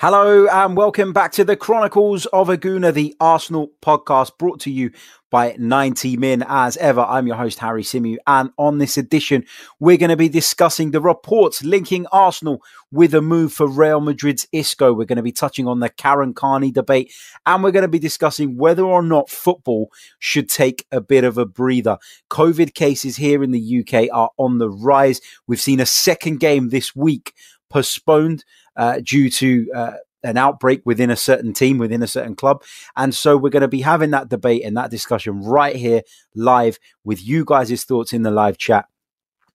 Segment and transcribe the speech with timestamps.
[0.00, 4.70] Hello and welcome back to the Chronicles of a Gooner, the Arsenal podcast brought to
[4.70, 4.92] you
[5.30, 6.42] by 90 Min.
[6.48, 8.16] As ever, I'm your host, Harry Symeou.
[8.26, 9.44] And on this edition,
[9.78, 14.48] we're going to be discussing the reports linking Arsenal with a move for Real Madrid's
[14.52, 14.90] Isco.
[14.90, 17.12] We're going to be touching on the Karen Carney debate
[17.44, 21.36] and we're going to be discussing whether or not football should take a bit of
[21.36, 21.98] a breather.
[22.30, 25.20] COVID cases here in the UK are on the rise.
[25.46, 27.34] We've seen a second game this week
[27.70, 28.44] postponed
[28.76, 32.62] uh, due to uh, an outbreak within a certain team, within a certain club.
[32.96, 36.02] And so we're going to be having that debate and that discussion right here
[36.34, 38.86] live with you guys' thoughts in the live chat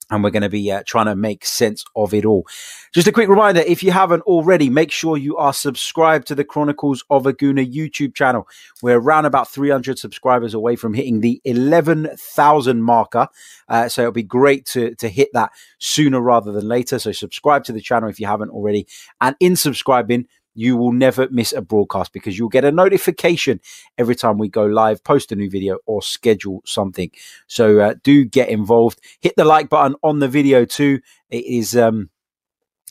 [0.10, 2.46] and we're going to be uh, trying to make sense of it all.
[2.94, 6.44] Just a quick reminder if you haven't already, make sure you are subscribed to the
[6.44, 8.48] Chronicles of a Gooner YouTube channel.
[8.82, 13.28] We're around about 300 subscribers away from hitting the 11,000 marker.
[13.68, 17.00] Uh, so it'll be great to, to hit that sooner rather than later.
[17.00, 18.88] So subscribe to the channel if you haven't already.
[19.22, 23.60] And in subscribing, you will never miss a broadcast because you'll get a notification
[23.98, 27.12] every time we go live, post a new video, or schedule something.
[27.46, 29.00] So uh, do get involved.
[29.20, 31.02] Hit the like button on the video too.
[31.30, 32.10] It is um,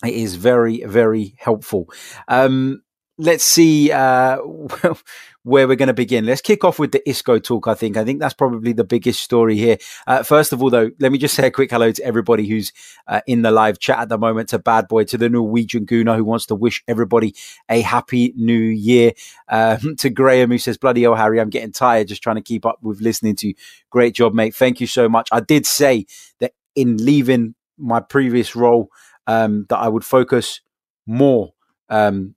[0.05, 1.89] it is very very helpful.
[2.29, 2.83] Um,
[3.19, 4.39] let's see uh,
[5.45, 6.27] where we're going to begin.
[6.27, 7.69] Let's kick off with the Isco talk.
[7.69, 9.79] I think I think that's probably the biggest story here.
[10.07, 12.73] Uh, first of all, though, let me just say a quick hello to everybody who's
[13.07, 14.49] uh, in the live chat at the moment.
[14.51, 17.35] To Bad Boy, to the Norwegian Gooner who wants to wish everybody
[17.69, 19.13] a happy new year.
[19.49, 22.67] Um, to Graham who says, "Bloody hell, Harry, I'm getting tired just trying to keep
[22.67, 23.55] up with listening to you.
[23.91, 24.55] Great job, mate.
[24.55, 25.29] Thank you so much.
[25.31, 26.07] I did say
[26.41, 28.89] that in leaving my previous role
[29.27, 30.61] um, that I would focus
[31.07, 31.53] more."
[31.91, 32.35] Um,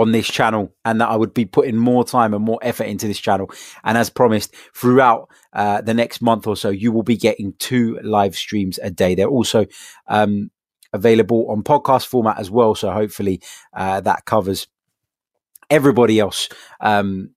[0.00, 3.06] on this channel and that I would be putting more time and more effort into
[3.06, 3.50] this channel.
[3.82, 7.98] And as promised, throughout uh, the next month or so, you will be getting two
[8.02, 9.14] live streams a day.
[9.14, 9.66] They're also
[10.08, 10.50] um,
[10.92, 12.74] available on podcast format as well.
[12.74, 13.40] So hopefully
[13.72, 14.66] uh, that covers
[15.70, 16.48] everybody else.
[16.80, 17.30] Um,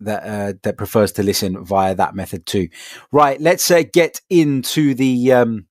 [0.00, 2.68] that uh, that prefers to listen via that method too.
[3.12, 5.66] Right, let's uh, get into the um,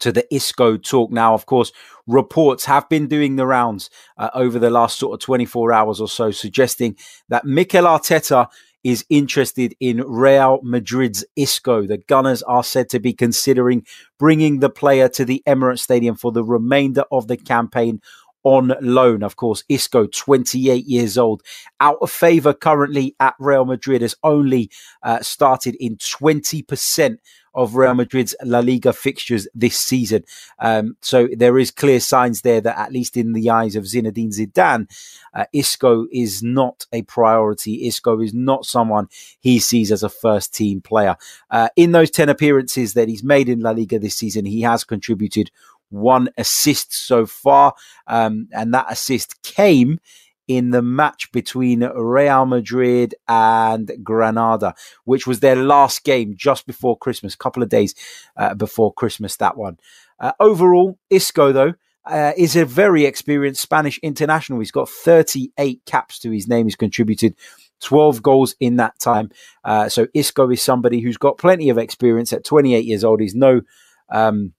[0.00, 1.34] to the ISCO talk now.
[1.34, 1.72] Of course,
[2.06, 6.08] reports have been doing the rounds uh, over the last sort of 24 hours or
[6.08, 6.96] so, suggesting
[7.28, 8.48] that Mikel Arteta
[8.84, 11.86] is interested in Real Madrid's Isco.
[11.86, 13.84] The Gunners are said to be considering
[14.18, 18.00] bringing the player to the Emirates Stadium for the remainder of the campaign
[18.44, 19.22] on loan.
[19.22, 21.42] Of course, Isco, 28 years old,
[21.80, 24.70] out of favour currently at Real Madrid, has only
[25.02, 27.18] uh, started in 20%
[27.58, 30.24] of Real Madrid's La Liga fixtures this season.
[30.60, 34.32] Um, so there is clear signs there that, at least in the eyes of Zinedine
[34.32, 34.88] Zidane,
[35.34, 37.86] uh, Isco is not a priority.
[37.88, 39.08] Isco is not someone
[39.40, 41.16] he sees as a first team player.
[41.50, 44.84] Uh, in those 10 appearances that he's made in La Liga this season, he has
[44.84, 45.50] contributed
[45.90, 47.74] one assist so far,
[48.06, 49.98] um, and that assist came
[50.48, 56.96] in the match between Real Madrid and Granada, which was their last game just before
[56.96, 57.94] Christmas, a couple of days
[58.36, 59.78] uh, before Christmas, that one.
[60.18, 61.74] Uh, overall, Isco, though,
[62.06, 64.58] uh, is a very experienced Spanish international.
[64.58, 66.66] He's got 38 caps to his name.
[66.66, 67.36] He's contributed
[67.82, 69.30] 12 goals in that time.
[69.62, 73.20] Uh, so Isco is somebody who's got plenty of experience at 28 years old.
[73.20, 73.60] He's no,
[74.08, 74.54] um,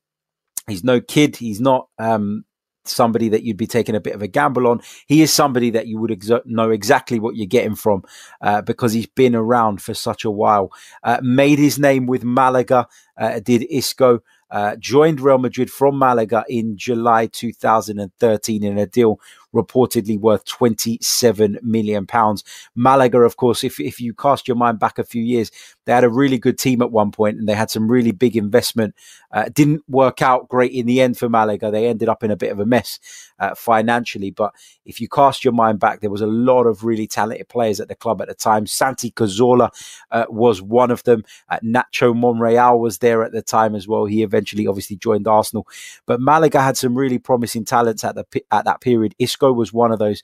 [0.69, 1.35] he's no kid.
[1.35, 2.45] He's not, um,
[2.85, 4.81] somebody that you'd be taking a bit of a gamble on.
[5.07, 8.03] He is somebody that you would ex- know exactly what you're getting from
[8.41, 10.71] uh, because he's been around for such a while.
[11.03, 12.87] Uh, made his name with Malaga,
[13.17, 14.21] uh, did Isco.
[14.51, 19.19] Uh, joined Real Madrid from Malaga in July 2013 in a deal
[19.53, 22.43] reportedly worth 27 million pounds.
[22.75, 25.51] Malaga, of course, if, if you cast your mind back a few years,
[25.85, 28.37] they had a really good team at one point and they had some really big
[28.37, 28.93] investment.
[29.31, 31.71] Uh, didn't work out great in the end for Malaga.
[31.71, 32.99] They ended up in a bit of a mess
[33.39, 34.31] uh, financially.
[34.31, 34.53] But
[34.85, 37.87] if you cast your mind back, there was a lot of really talented players at
[37.87, 38.67] the club at the time.
[38.67, 39.69] Santi Cazorla
[40.11, 41.23] uh, was one of them.
[41.49, 44.05] Uh, Nacho Monreal was there at the time as well.
[44.05, 45.67] He eventually obviously joined Arsenal.
[46.05, 49.15] But Malaga had some really promising talents at the at that period.
[49.19, 50.21] Isco was one of those.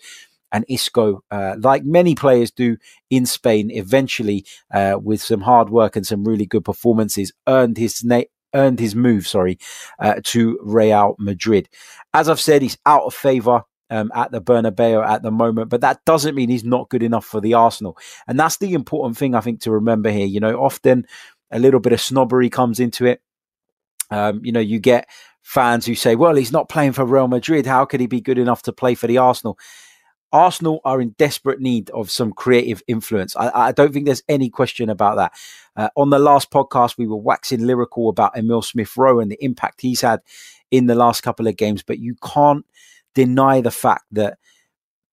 [0.52, 2.78] And Isco, uh, like many players do
[3.10, 8.04] in Spain, eventually, uh, with some hard work and some really good performances, earned his
[8.04, 9.60] name earned his move, sorry,
[10.00, 11.68] uh, to Real Madrid.
[12.14, 15.82] As I've said, he's out of favour um, at the Bernabeu at the moment, but
[15.82, 17.98] that doesn't mean he's not good enough for the Arsenal.
[18.28, 20.26] And that's the important thing I think to remember here.
[20.26, 21.06] You know, often
[21.52, 23.22] a little bit of snobbery comes into it.
[24.12, 25.08] Um, you know, you get
[25.42, 27.66] fans who say, well, he's not playing for Real Madrid.
[27.66, 29.58] How could he be good enough to play for the Arsenal?
[30.32, 33.36] Arsenal are in desperate need of some creative influence.
[33.38, 35.32] I, I don't think there's any question about that.
[35.78, 39.44] Uh, on the last podcast, we were waxing lyrical about Emile Smith Rowe and the
[39.44, 40.22] impact he's had
[40.72, 42.66] in the last couple of games, but you can't
[43.14, 44.38] deny the fact that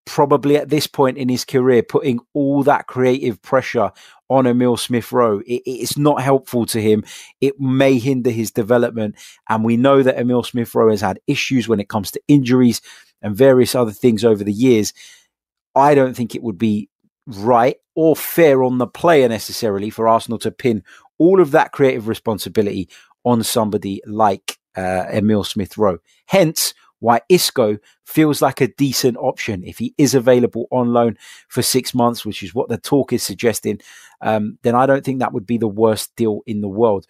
[0.04, 3.92] probably at this point in his career, putting all that creative pressure
[4.28, 7.04] on Emile Smith Rowe, it, it's not helpful to him.
[7.40, 9.16] It may hinder his development.
[9.48, 12.80] And we know that Emile Smith Rowe has had issues when it comes to injuries
[13.20, 14.92] and various other things over the years.
[15.74, 16.88] I don't think it would be
[17.26, 20.82] right or fair on the player necessarily for Arsenal to pin
[21.18, 22.88] all of that creative responsibility
[23.24, 25.98] on somebody like uh, Emile Smith Rowe.
[26.26, 31.18] Hence, why Isco feels like a decent option if he is available on loan
[31.48, 33.80] for six months, which is what the talk is suggesting.
[34.20, 37.06] Um, then I don't think that would be the worst deal in the world.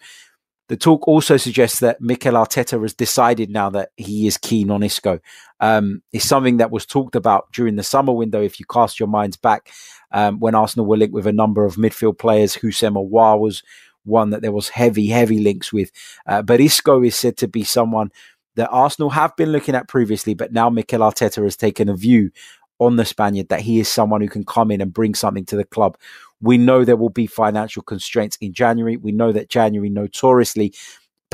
[0.69, 4.81] The talk also suggests that Mikel Arteta has decided now that he is keen on
[4.81, 5.19] Isco.
[5.59, 8.41] Um, it's something that was talked about during the summer window.
[8.41, 9.69] If you cast your minds back,
[10.11, 13.61] um, when Arsenal were linked with a number of midfield players, Houssem Aouar was
[14.05, 15.91] one that there was heavy, heavy links with.
[16.25, 18.11] Uh, but Isco is said to be someone
[18.55, 22.31] that Arsenal have been looking at previously, but now Mikel Arteta has taken a view
[22.79, 25.55] on the Spaniard that he is someone who can come in and bring something to
[25.55, 25.97] the club.
[26.41, 28.97] We know there will be financial constraints in January.
[28.97, 30.73] We know that January notoriously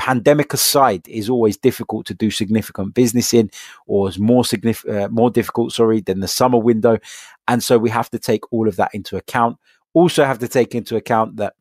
[0.00, 3.50] pandemic aside is always difficult to do significant business in
[3.86, 6.96] or is more significant uh, more difficult sorry than the summer window
[7.46, 9.58] and so we have to take all of that into account
[9.92, 11.52] also have to take into account that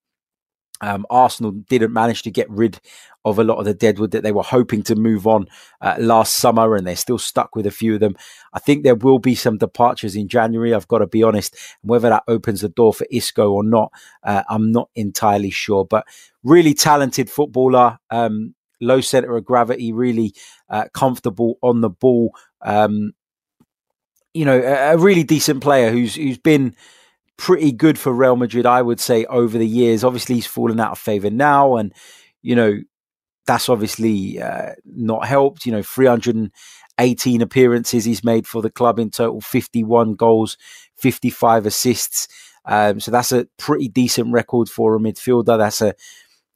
[0.82, 2.80] um, Arsenal didn't manage to get rid
[3.26, 5.48] of a lot of the deadwood that they were hoping to move on
[5.82, 8.16] uh, last summer, and they're still stuck with a few of them.
[8.54, 10.74] I think there will be some departures in January.
[10.74, 11.56] I've got to be honest.
[11.82, 13.92] Whether that opens the door for Isco or not,
[14.24, 15.86] uh, I'm not entirely sure.
[15.86, 16.06] But
[16.44, 20.34] really talented footballer, um, low center of gravity, really
[20.70, 22.34] uh, comfortable on the ball.
[22.62, 23.12] Um,
[24.34, 26.76] you know, a, a really decent player who's who's been
[27.40, 30.04] pretty good for Real Madrid, I would say, over the years.
[30.04, 31.94] Obviously, he's fallen out of favour now, and
[32.42, 32.80] you know
[33.48, 35.66] that's obviously uh, not helped.
[35.66, 40.58] You know, 318 appearances he's made for the club in total, 51 goals,
[40.98, 42.28] 55 assists.
[42.66, 45.58] Um, so that's a pretty decent record for a midfielder.
[45.58, 45.96] That's a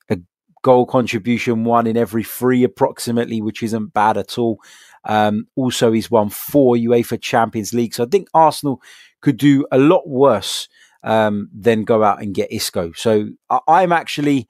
[0.10, 0.18] a
[0.64, 4.60] goal contribution one in every three approximately, which isn't bad at all.
[5.06, 7.94] Um, also, he's won four UEFA Champions League.
[7.94, 8.82] So I think Arsenal
[9.22, 10.68] could do a lot worse
[11.04, 12.92] um, than go out and get Isco.
[12.94, 14.48] So I- am actually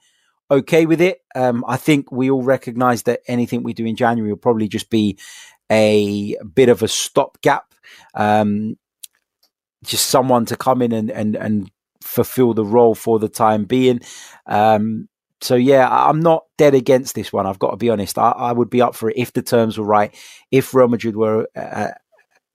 [0.52, 1.20] okay with it.
[1.36, 4.90] Um, I think we all recognise that anything we do in January will probably just
[4.90, 5.18] be
[5.72, 7.74] a bit of a stopgap.
[8.14, 8.78] Um,
[9.84, 11.72] just someone to come in and, and, and
[12.02, 14.00] fulfill the role for the time being.
[14.46, 15.10] Um,
[15.44, 17.46] so yeah, I'm not dead against this one.
[17.46, 18.18] I've got to be honest.
[18.18, 20.14] I, I, would be up for it if the terms were right.
[20.52, 21.90] If Real Madrid were uh,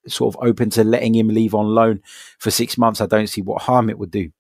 [0.07, 2.01] sort of open to letting him leave on loan
[2.39, 4.31] for six months, I don't see what harm it would do.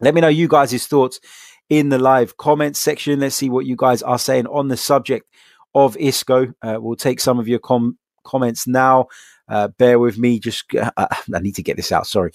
[0.00, 1.20] Let me know you guys' thoughts
[1.68, 3.20] in the live comments section.
[3.20, 5.26] Let's see what you guys are saying on the subject
[5.74, 6.52] of Isco.
[6.62, 9.06] Uh, we'll take some of your com- comments now.
[9.48, 10.38] Uh, bear with me.
[10.38, 12.06] Just uh, I need to get this out.
[12.06, 12.32] Sorry.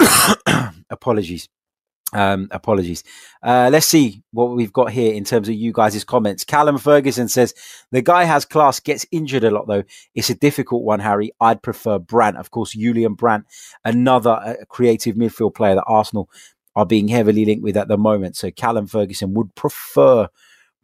[0.90, 1.48] Apologies.
[2.12, 3.02] Um, apologies.
[3.42, 6.44] Uh, let's see what we've got here in terms of you guys' comments.
[6.44, 7.52] Callum Ferguson says
[7.90, 9.82] the guy has class, gets injured a lot though.
[10.14, 11.32] It's a difficult one, Harry.
[11.40, 12.72] I'd prefer Brandt, of course.
[12.72, 13.46] Julian Brandt,
[13.84, 16.30] another uh, creative midfield player that Arsenal
[16.76, 18.36] are being heavily linked with at the moment.
[18.36, 20.28] So Callum Ferguson would prefer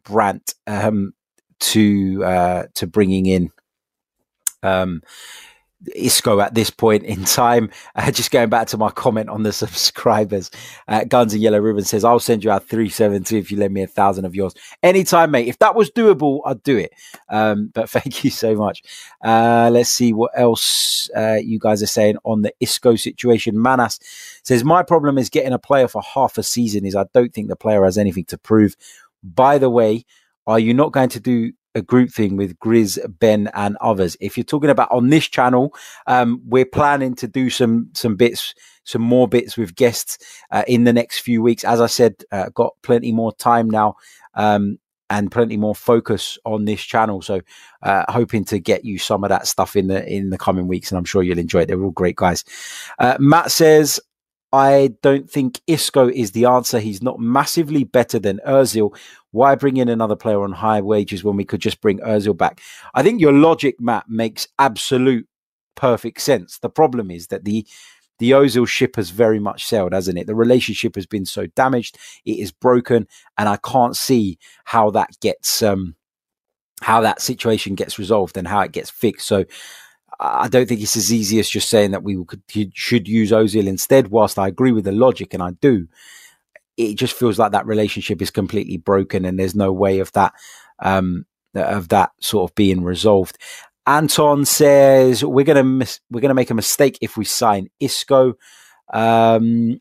[0.03, 1.13] Brandt um,
[1.59, 3.49] to uh, to bringing in.
[4.61, 5.01] Um,
[5.95, 7.69] Isco at this point in time.
[7.95, 10.49] Uh, just going back to my comment on the subscribers,
[10.87, 13.83] uh, Guns and Yellow Ribbon says, I'll send you out 372 if you lend me
[13.83, 14.55] a thousand of yours.
[14.81, 15.47] Anytime, mate.
[15.47, 16.91] If that was doable, I'd do it.
[17.29, 18.81] Um, but thank you so much.
[19.23, 23.59] Uh, let's see what else uh, you guys are saying on the Isco situation.
[23.59, 23.99] Manas
[24.43, 27.47] says, My problem is getting a player for half a season is I don't think
[27.47, 28.75] the player has anything to prove.
[29.23, 30.05] By the way,
[30.47, 34.17] are you not going to do a group thing with Grizz, Ben, and others.
[34.19, 35.73] If you're talking about on this channel,
[36.07, 38.53] um, we're planning to do some some bits,
[38.83, 40.17] some more bits with guests
[40.51, 41.63] uh, in the next few weeks.
[41.63, 43.95] As I said, uh, got plenty more time now.
[44.33, 47.21] Um, and plenty more focus on this channel.
[47.21, 47.41] So,
[47.83, 50.89] uh, hoping to get you some of that stuff in the in the coming weeks,
[50.91, 51.67] and I'm sure you'll enjoy it.
[51.67, 52.43] They're all great guys.
[52.97, 53.99] Uh, Matt says,
[54.53, 56.79] I don't think Isco is the answer.
[56.79, 58.95] He's not massively better than Özil.
[59.31, 62.61] Why bring in another player on high wages when we could just bring Özil back?
[62.93, 65.27] I think your logic, Matt, makes absolute
[65.75, 66.59] perfect sense.
[66.59, 67.65] The problem is that the
[68.19, 70.27] the Ozil ship has very much sailed, hasn't it?
[70.27, 73.07] The relationship has been so damaged, it is broken,
[73.39, 75.95] and I can't see how that gets um
[76.81, 79.25] how that situation gets resolved and how it gets fixed.
[79.25, 79.45] So
[80.25, 82.41] I don't think it's as easy as just saying that we could,
[82.73, 84.07] should use Ozil instead.
[84.07, 85.87] Whilst I agree with the logic, and I do,
[86.77, 90.33] it just feels like that relationship is completely broken, and there's no way of that
[90.81, 93.37] um, of that sort of being resolved.
[93.85, 98.35] Anton says we're gonna mis- we're gonna make a mistake if we sign Isco.
[98.93, 99.79] Um,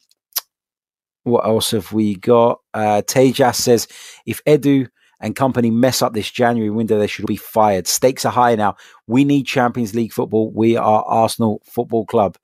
[1.23, 2.59] what else have we got?
[2.75, 3.87] Uh, Tejas says
[4.27, 4.89] if Edu
[5.23, 7.87] and company mess up this January window, they should be fired.
[7.87, 8.77] Stakes are high now.
[9.07, 10.51] We need Champions League football.
[10.51, 12.37] We are Arsenal Football Club.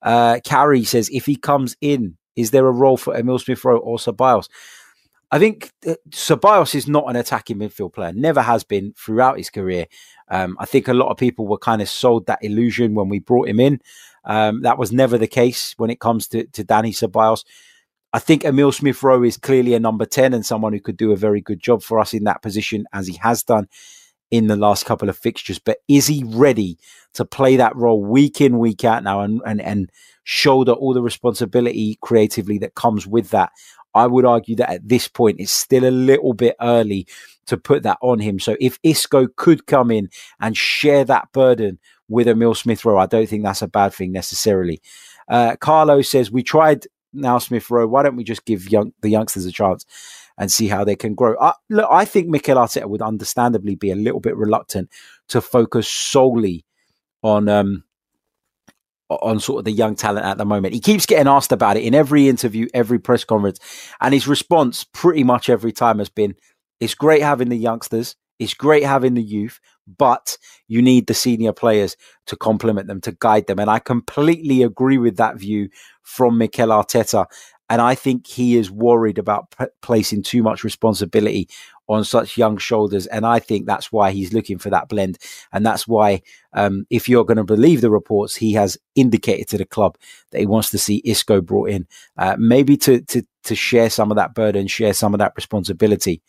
[0.00, 3.76] Uh, Carrie says if he comes in, is there a role for Emile Smith Rowe
[3.76, 4.48] or Ceballos?
[5.32, 9.50] I think uh, Ceballos is not an attacking midfield player, never has been throughout his
[9.50, 9.86] career.
[10.28, 13.18] Um, I think a lot of people were kind of sold that illusion when we
[13.18, 13.80] brought him in.
[14.24, 17.44] Um, that was never the case when it comes to, to Dani Ceballos.
[18.12, 21.12] I think Emile Smith Rowe is clearly a number 10 and someone who could do
[21.12, 23.68] a very good job for us in that position, as he has done
[24.30, 25.58] in the last couple of fixtures.
[25.58, 26.78] But is he ready
[27.14, 29.90] to play that role week in, week out now and, and, and
[30.24, 33.50] shoulder all the responsibility creatively that comes with that?
[33.94, 37.06] I would argue that at this point it's still a little bit early
[37.46, 38.38] to put that on him.
[38.38, 40.08] So if Isco could come in
[40.40, 44.12] and share that burden with Emile Smith Rowe, I don't think that's a bad thing
[44.12, 44.80] necessarily.
[45.28, 47.86] Uh, Carlo says we tried now Smith Rowe.
[47.86, 49.84] Why don't we just give young the youngsters a chance
[50.38, 51.34] and see how they can grow?
[51.36, 54.90] Uh, look, I think Mikel Arteta would understandably be a little bit reluctant
[55.28, 56.64] to focus solely
[57.22, 57.84] on um,
[59.08, 60.74] on sort of the young talent at the moment.
[60.74, 63.58] He keeps getting asked about it in every interview, every press conference,
[64.00, 66.36] and his response pretty much every time has been,
[66.78, 68.16] "It's great having the youngsters.
[68.38, 69.60] It's great having the youth,
[69.98, 70.36] but
[70.68, 74.98] you need the senior players to complement them, to guide them." And I completely agree
[74.98, 75.68] with that view
[76.02, 77.26] from Mikel Arteta.
[77.68, 81.48] And I think he is worried about p- placing too much responsibility
[81.88, 83.06] on such young shoulders.
[83.06, 85.18] And I think that's why he's looking for that blend.
[85.52, 89.58] And that's why, um, if you're going to believe the reports, he has indicated to
[89.58, 89.96] the club
[90.30, 94.10] that he wants to see Isco brought in, uh, maybe to, to, to share some
[94.10, 96.22] of that burden, share some of that responsibility.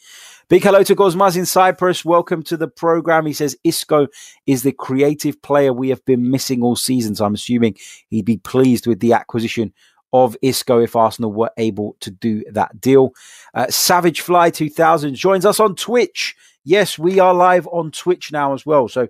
[0.49, 2.03] Big hello to Gozmaz in Cyprus.
[2.03, 3.25] Welcome to the program.
[3.25, 4.07] He says Isco
[4.45, 7.15] is the creative player we have been missing all season.
[7.15, 7.77] So I'm assuming
[8.09, 9.73] he'd be pleased with the acquisition
[10.13, 13.11] of Isco if Arsenal were able to do that deal.
[13.53, 16.35] Uh, Savage Fly 2000 joins us on Twitch.
[16.63, 18.87] Yes, we are live on Twitch now as well.
[18.87, 19.07] So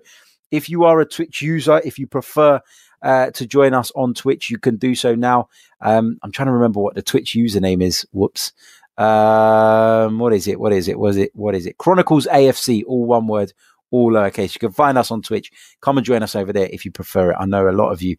[0.50, 2.60] if you are a Twitch user, if you prefer
[3.02, 5.48] uh, to join us on Twitch, you can do so now.
[5.80, 8.06] Um, I'm trying to remember what the Twitch username is.
[8.12, 8.52] Whoops.
[8.96, 10.60] Um, what is it?
[10.60, 10.98] What is it?
[10.98, 11.34] Was it?
[11.34, 11.78] What is it?
[11.78, 13.52] Chronicles AFC, all one word,
[13.90, 14.54] all lowercase.
[14.54, 15.50] You can find us on Twitch.
[15.80, 17.36] Come and join us over there if you prefer it.
[17.38, 18.16] I know a lot of you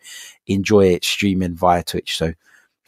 [0.48, 2.18] enjoy it streaming via Twitch.
[2.18, 2.34] So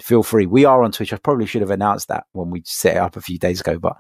[0.02, 0.46] feel free.
[0.46, 1.14] We are on Twitch.
[1.14, 3.80] I probably should have announced that when we set it up a few days ago,
[3.80, 3.98] but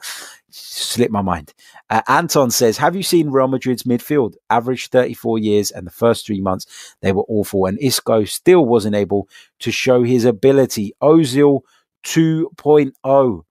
[0.49, 1.53] slipped my mind.
[1.89, 4.35] Uh, Anton says, Have you seen Real Madrid's midfield?
[4.49, 8.95] Average 34 years, and the first three months they were awful, and Isco still wasn't
[8.95, 10.93] able to show his ability.
[11.01, 11.61] Ozil
[12.05, 13.41] 2.0.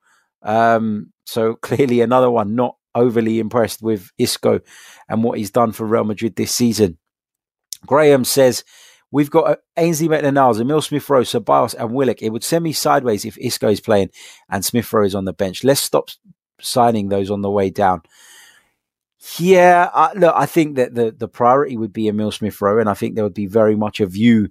[0.43, 4.61] Um, so clearly another one not overly impressed with Isco
[5.09, 6.99] and what he's done for Real Madrid this season.
[7.87, 8.65] Graham says,
[9.15, 12.21] We've got uh, Ainsley Maitland-Niles, Emile Smith Rowe, Ceballos, and Willock.
[12.21, 14.11] It would send me sideways if Isco is playing
[14.49, 15.63] and Smith Rowe is on the bench.
[15.63, 16.09] Let's stop
[16.61, 18.03] signing those on the way down.
[19.39, 22.91] Yeah, uh, look, I think that the, the priority would be Emile Smith Rowe, and
[22.91, 24.49] I think there would be very much a view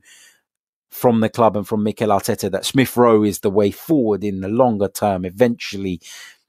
[0.89, 4.39] from the club and from Mikel Arteta that Smith Rowe is the way forward in
[4.39, 5.25] the longer term.
[5.25, 5.99] Eventually,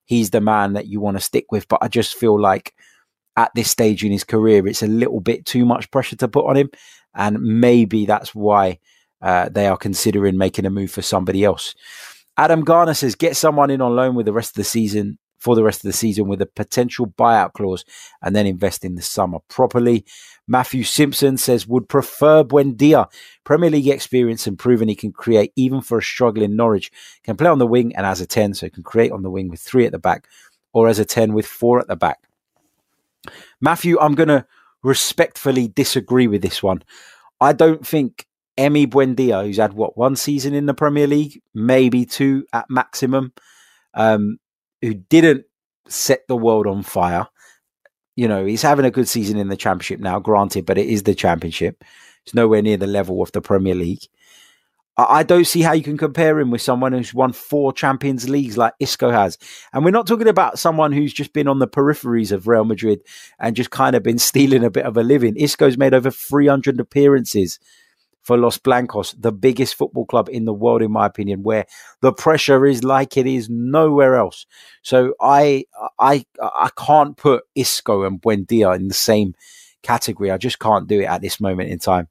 [0.04, 1.66] he's the man that you want to stick with.
[1.66, 2.74] But I just feel like
[3.36, 6.46] at this stage in his career, it's a little bit too much pressure to put
[6.46, 6.70] on him.
[7.14, 8.78] And maybe that's why
[9.22, 11.74] uh, they are considering making a move for somebody else.
[12.36, 15.54] Adam Garner says, get someone in on loan with the rest of the season for
[15.54, 17.84] the rest of the season with a potential buyout clause
[18.22, 20.04] and then invest in the summer properly.
[20.48, 23.06] Matthew Simpson says, would prefer Buendia.
[23.44, 26.90] Premier League experience and proven he can create even for a struggling Norwich.
[27.22, 29.30] Can play on the wing and as a 10, so he can create on the
[29.30, 30.28] wing with three at the back
[30.72, 32.20] or as a 10 with four at the back.
[33.60, 34.46] Matthew, I'm going to
[34.84, 36.82] respectfully disagree with this one.
[37.40, 38.26] I don't think
[38.56, 43.32] Emi Buendia, who's had what one season in the Premier League, maybe two at maximum,
[43.94, 44.38] um,
[44.82, 45.46] who didn't
[45.88, 47.26] set the world on fire.
[48.14, 51.02] You know, he's having a good season in the Championship now, granted, but it is
[51.02, 51.82] the Championship.
[52.24, 54.06] It's nowhere near the level of the Premier League.
[54.96, 58.56] I don't see how you can compare him with someone who's won four Champions Leagues
[58.56, 59.38] like Isco has.
[59.72, 63.00] And we're not talking about someone who's just been on the peripheries of Real Madrid
[63.40, 65.36] and just kind of been stealing a bit of a living.
[65.36, 67.58] Isco's made over 300 appearances
[68.22, 71.66] for Los Blancos, the biggest football club in the world, in my opinion, where
[72.00, 74.46] the pressure is like it is nowhere else.
[74.82, 75.66] So I
[75.98, 79.34] I I can't put Isco and Buendia in the same
[79.82, 80.30] category.
[80.30, 82.08] I just can't do it at this moment in time.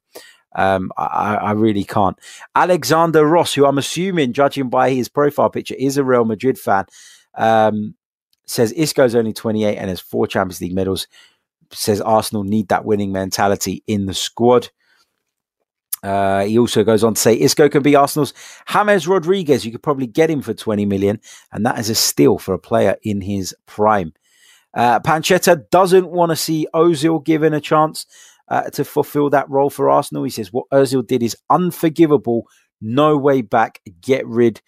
[0.54, 2.18] Um, I, I, really can't.
[2.54, 6.84] Alexander Ross, who I'm assuming, judging by his profile picture, is a Real Madrid fan,
[7.34, 7.94] um,
[8.46, 11.08] says Isco's only 28 and has four Champions League medals.
[11.72, 14.70] Says Arsenal need that winning mentality in the squad.
[16.04, 18.34] Uh, he also goes on to say Isco can be Arsenal's
[18.70, 19.64] James Rodriguez.
[19.64, 21.18] You could probably get him for 20 million,
[21.50, 24.12] and that is a steal for a player in his prime.
[24.74, 28.06] Uh, Panchetta doesn't want to see Ozil given a chance
[28.54, 30.24] uh, to fulfill that role for Arsenal.
[30.24, 32.46] He says what Ozil did is unforgivable.
[32.80, 33.80] No way back.
[34.00, 34.60] Get rid.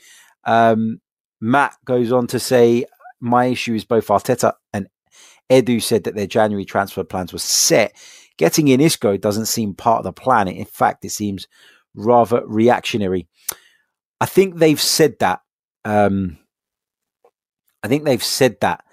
[0.45, 1.01] Um,
[1.41, 2.87] Matt goes on to say
[3.21, 4.89] my issue is both Arteta and
[5.51, 7.95] Edu said that their January transfer plans were set
[8.39, 10.49] Getting in Isco doesn't seem part of the plan.
[10.49, 11.49] In fact, it seems
[11.95, 13.29] rather reactionary.
[14.21, 15.41] I think they've said that.
[15.85, 16.39] Um,
[17.83, 18.85] I think they've said that,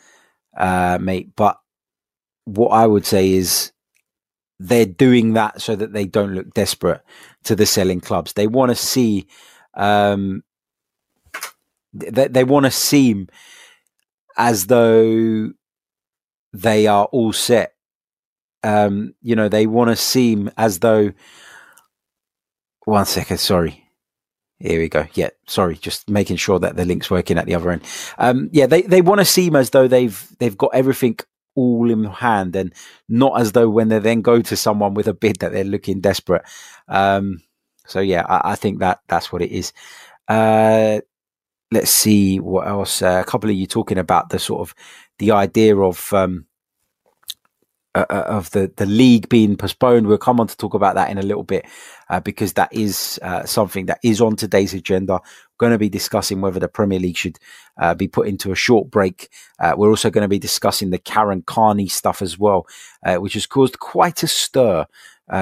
[0.58, 1.32] uh, mate.
[1.36, 1.58] But
[2.46, 3.73] what I would say is
[4.60, 7.02] they're doing that so that they don't look desperate
[7.44, 8.34] to the selling clubs.
[8.34, 9.28] They want to see,
[9.74, 10.44] um,
[11.94, 13.28] they, they want to seem
[14.38, 15.52] as though
[16.54, 17.74] they are all set
[18.64, 21.12] um, you know, they want to seem as though.
[22.86, 23.84] One second, sorry.
[24.60, 25.06] Here we go.
[25.14, 27.82] Yeah, sorry, just making sure that the link's working at the other end.
[28.18, 31.18] Um, yeah, they, they want to seem as though they've they've got everything
[31.56, 32.74] all in hand, and
[33.08, 36.02] not as though when they then go to someone with a bid that they're looking
[36.02, 36.44] desperate.
[36.88, 37.42] Um,
[37.86, 39.74] so yeah, I, I, think that that's what it is.
[40.28, 41.02] Uh,
[41.72, 43.02] let's see what else.
[43.02, 44.76] Uh, a couple of you talking about the sort of
[45.20, 46.46] the idea of um,
[47.96, 50.08] uh, uh, of the, the league being postponed.
[50.08, 51.68] We'll come on to talk about that in a little bit
[52.10, 55.14] uh, because that is uh, something that is on today's agenda.
[55.14, 57.38] We're going to be discussing whether the Premier League should
[57.80, 59.30] uh, be put into a short break.
[59.60, 62.66] Uh, we're also going to be discussing the Karen Carney stuff as well,
[63.06, 64.88] which has caused quite a stir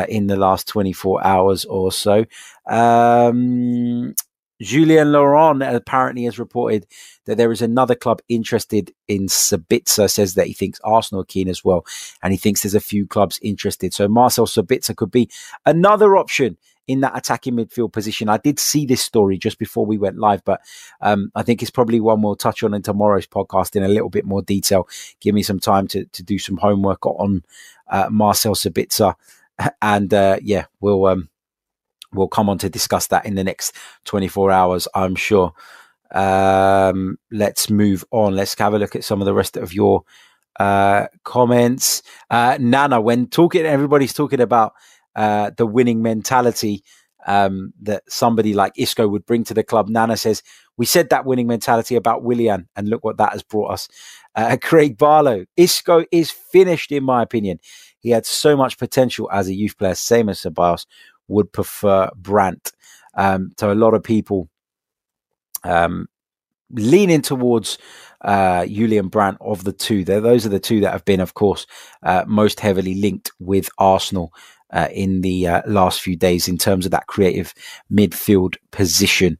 [0.10, 2.26] in the last 24 hours or so.
[2.69, 4.13] Um,
[4.62, 6.86] Julien Laurent apparently has reported
[7.26, 11.47] that there is another club interested in Sabitzer, says that he thinks Arsenal are keen
[11.47, 11.86] as well.
[12.21, 13.93] And he thinks there's a few clubs interested.
[13.93, 15.30] So Marcel Sabitzer could be
[15.65, 18.28] another option in that attacking midfield position.
[18.28, 20.62] I did see this story just before we went live, but
[21.00, 24.10] um, I think it's probably one we'll touch on in tomorrow's podcast in a little
[24.10, 24.88] bit more detail.
[25.19, 27.43] Give me some time to, to do some homework on
[27.88, 29.15] uh, Marcel Sabitzer.
[29.80, 31.30] And uh, yeah, we'll um,
[32.13, 35.54] we'll come on to discuss that in the next 24 hours, I'm sure.
[36.13, 38.36] Um, let's move on.
[38.36, 40.04] Let's have a look at some of the rest of your
[40.60, 42.04] uh, comments.
[42.30, 44.74] Uh, Nana, when talking, everybody's talking about
[45.15, 46.84] uh, the winning mentality
[47.28, 49.89] um, that somebody like Isco would bring to the club.
[49.89, 50.43] Nana says,
[50.78, 53.88] We said that winning mentality about Willian, and look what that has brought us.
[54.36, 57.60] Uh, Craig Barlow, Isco is finished, in my opinion.
[58.00, 60.86] He had so much potential as a youth player, same as Ceballos
[61.32, 62.72] would prefer Brandt.
[63.15, 64.50] Um, so a lot of people
[65.63, 66.08] um,
[66.72, 67.78] leaning towards
[68.22, 70.04] uh, Julian Brandt of the two.
[70.04, 71.65] They're, those are the two that have been, of course,
[72.04, 74.34] uh, most heavily linked with Arsenal
[74.72, 77.54] uh, in the uh, last few days in terms of that creative
[77.91, 79.38] midfield position.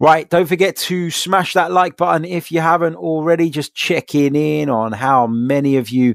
[0.00, 3.50] Right, don't forget to smash that like button if you haven't already.
[3.50, 6.14] Just checking in on how many of you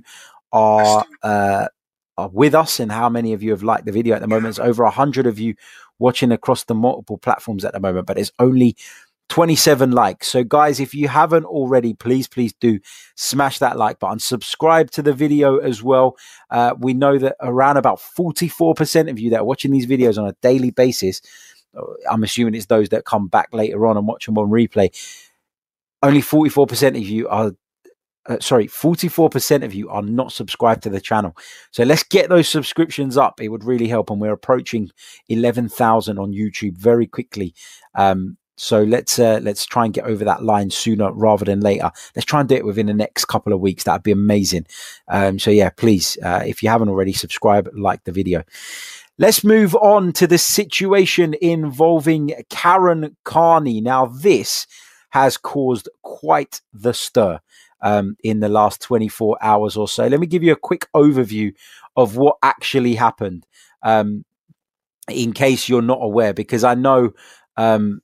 [0.53, 1.67] are uh,
[2.17, 4.49] are with us and how many of you have liked the video at the moment.
[4.49, 5.55] It's over 100 of you
[5.99, 8.75] watching across the multiple platforms at the moment, but it's only
[9.29, 10.27] 27 likes.
[10.27, 12.79] So, guys, if you haven't already, please, please do
[13.15, 14.19] smash that like button.
[14.19, 16.17] Subscribe to the video as well.
[16.51, 20.27] Uh, we know that around about 44% of you that are watching these videos on
[20.27, 21.21] a daily basis,
[21.75, 24.89] uh, I'm assuming it's those that come back later on and watch them on replay.
[26.03, 27.53] Only 44% of you are
[28.27, 31.35] uh, sorry, 44% of you are not subscribed to the channel.
[31.71, 33.41] So let's get those subscriptions up.
[33.41, 34.09] It would really help.
[34.09, 34.89] And we're approaching
[35.29, 37.53] 11,000 on YouTube very quickly.
[37.95, 41.91] Um, so let's uh, let's try and get over that line sooner rather than later.
[42.15, 43.83] Let's try and do it within the next couple of weeks.
[43.83, 44.67] That'd be amazing.
[45.07, 48.43] Um, so yeah, please, uh, if you haven't already, subscribe, like the video.
[49.17, 53.81] Let's move on to the situation involving Karen Carney.
[53.81, 54.67] Now, this
[55.09, 57.39] has caused quite the stir
[57.83, 60.07] um, in the last 24 hours or so.
[60.07, 61.53] Let me give you a quick overview
[61.95, 63.45] of what actually happened
[63.83, 64.25] um,
[65.09, 67.11] in case you're not aware, because I know
[67.57, 68.01] um,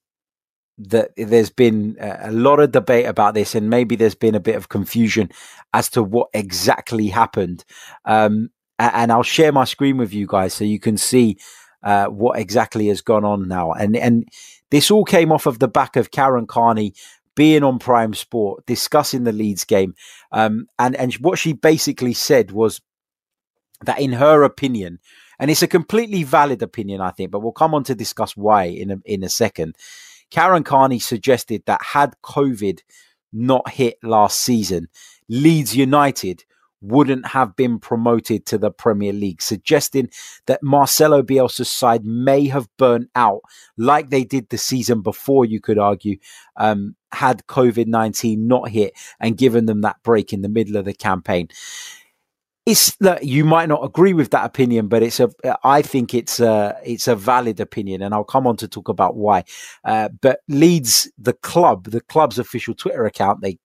[0.77, 4.55] that there's been a lot of debate about this, and maybe there's been a bit
[4.55, 5.29] of confusion
[5.73, 7.63] as to what exactly happened.
[8.05, 11.37] Um, and I'll share my screen with you guys so you can see
[11.83, 13.71] uh, what exactly has gone on now.
[13.71, 14.27] And and
[14.71, 16.93] this all came off of the back of Karen Carney
[17.39, 19.95] being on Prime Sport, discussing the Leeds game,
[20.33, 22.81] um, and and what she basically said was
[23.85, 24.99] that, in her opinion,
[25.39, 28.65] and it's a completely valid opinion, I think, but we'll come on to discuss why
[28.65, 29.77] in a, in a second.
[30.31, 32.81] Karen Carney suggested that had COVID
[33.31, 34.89] not hit last season,
[35.29, 36.43] Leeds United
[36.81, 40.09] wouldn't have been promoted to the Premier League, suggesting
[40.45, 43.41] that Marcelo Bielsa's side may have burnt out
[43.77, 46.17] like they did the season before, you could argue,
[46.57, 50.85] um, had COVID 19 not hit and given them that break in the middle of
[50.85, 51.49] the campaign
[52.69, 55.29] it's that you might not agree with that opinion, but it's a.
[55.63, 59.15] I think it's a it's a valid opinion, and I'll come on to talk about
[59.15, 59.43] why.
[59.83, 63.57] Uh, but Leeds, the club, the club's official Twitter account, they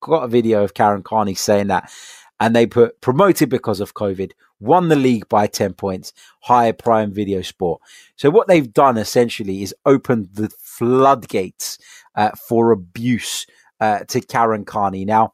[0.00, 1.90] got a video of Karen Carney saying that,
[2.38, 7.12] and they put promoted because of COVID, won the league by ten points, higher prime
[7.12, 7.80] video sport.
[8.14, 11.78] So what they've done essentially is opened the floodgates
[12.18, 13.46] uh, for abuse
[13.80, 15.06] uh, to Karen Carney.
[15.06, 15.32] Now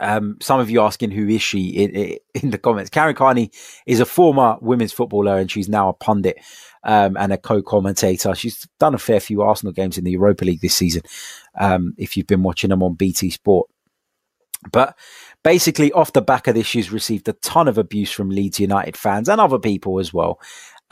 [0.00, 2.90] um, some of you asking who is she in, in, the comments.
[2.90, 3.50] Karen Carney
[3.86, 6.38] is a former women's footballer and she's now a pundit
[6.84, 8.34] um, and a co-commentator.
[8.34, 11.02] She's done a fair few Arsenal games in the Europa League this season.
[11.58, 13.68] Um, if you've been watching them on BT Sport,
[14.70, 14.96] but
[15.42, 18.96] basically off the back of this, she's received a ton of abuse from Leeds United
[18.96, 20.38] fans and other people as well.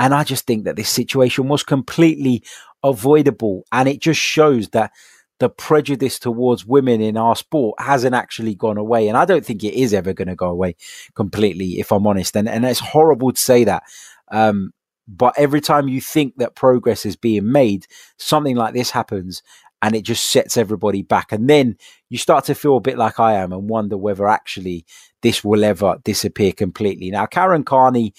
[0.01, 2.43] And I just think that this situation was completely
[2.83, 4.93] avoidable, and it just shows that
[5.41, 9.09] the prejudice towards women in our sport hasn't actually gone away.
[9.09, 10.77] And I don't think it is ever going to go away
[11.15, 12.37] completely, if I'm honest.
[12.37, 13.83] And, and it's horrible to say that.
[14.31, 14.73] Um,
[15.09, 17.87] but every time you think that progress is being made,
[18.19, 19.43] something like this happens
[19.83, 21.33] and it just sets everybody back.
[21.33, 21.77] And then
[22.11, 24.85] you start to feel a bit like I am and wonder whether actually
[25.23, 27.11] this will ever disappear completely.
[27.11, 28.15] Now, Karen Carney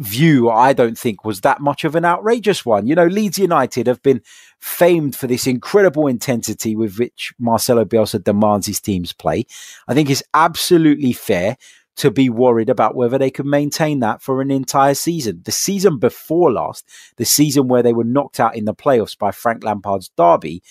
[0.00, 2.86] view, I don't think was that much of an outrageous one.
[2.86, 4.22] You know, Leeds United have been
[4.60, 9.46] famed for this incredible intensity with which Marcelo Bielsa demands his teams play.
[9.88, 11.56] I think it's absolutely fair
[11.96, 15.42] to be worried about whether they could maintain that for an entire season.
[15.44, 19.30] The season before last, the season where they were knocked out in the playoffs by
[19.30, 20.62] Frank Lampard's Derby,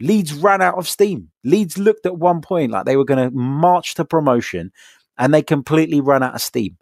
[0.00, 1.30] Leeds ran out of steam.
[1.44, 4.72] Leeds looked at one point like they were going to march to promotion
[5.18, 6.76] and they completely ran out of steam.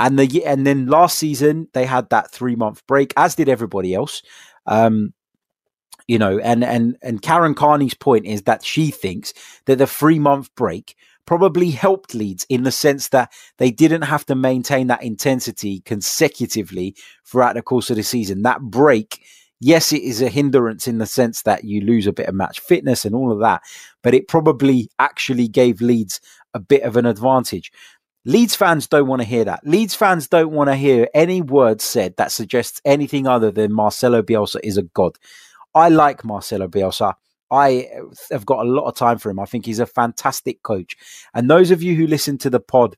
[0.00, 3.94] And the and then last season they had that three month break, as did everybody
[3.94, 4.22] else.
[4.66, 5.12] Um,
[6.08, 9.32] you know, and and and Karen Carney's point is that she thinks
[9.66, 14.26] that the three month break probably helped Leeds in the sense that they didn't have
[14.26, 18.42] to maintain that intensity consecutively throughout the course of the season.
[18.42, 19.22] That break,
[19.60, 22.58] yes, it is a hindrance in the sense that you lose a bit of match
[22.58, 23.62] fitness and all of that,
[24.02, 26.20] but it probably actually gave Leeds
[26.52, 27.70] a bit of an advantage.
[28.24, 29.66] Leeds fans don't want to hear that.
[29.66, 34.22] Leeds fans don't want to hear any word said that suggests anything other than Marcelo
[34.22, 35.16] Bielsa is a god.
[35.74, 37.14] I like Marcelo Bielsa.
[37.50, 37.88] I
[38.30, 39.40] have got a lot of time for him.
[39.40, 40.96] I think he's a fantastic coach.
[41.34, 42.96] And those of you who listened to the pod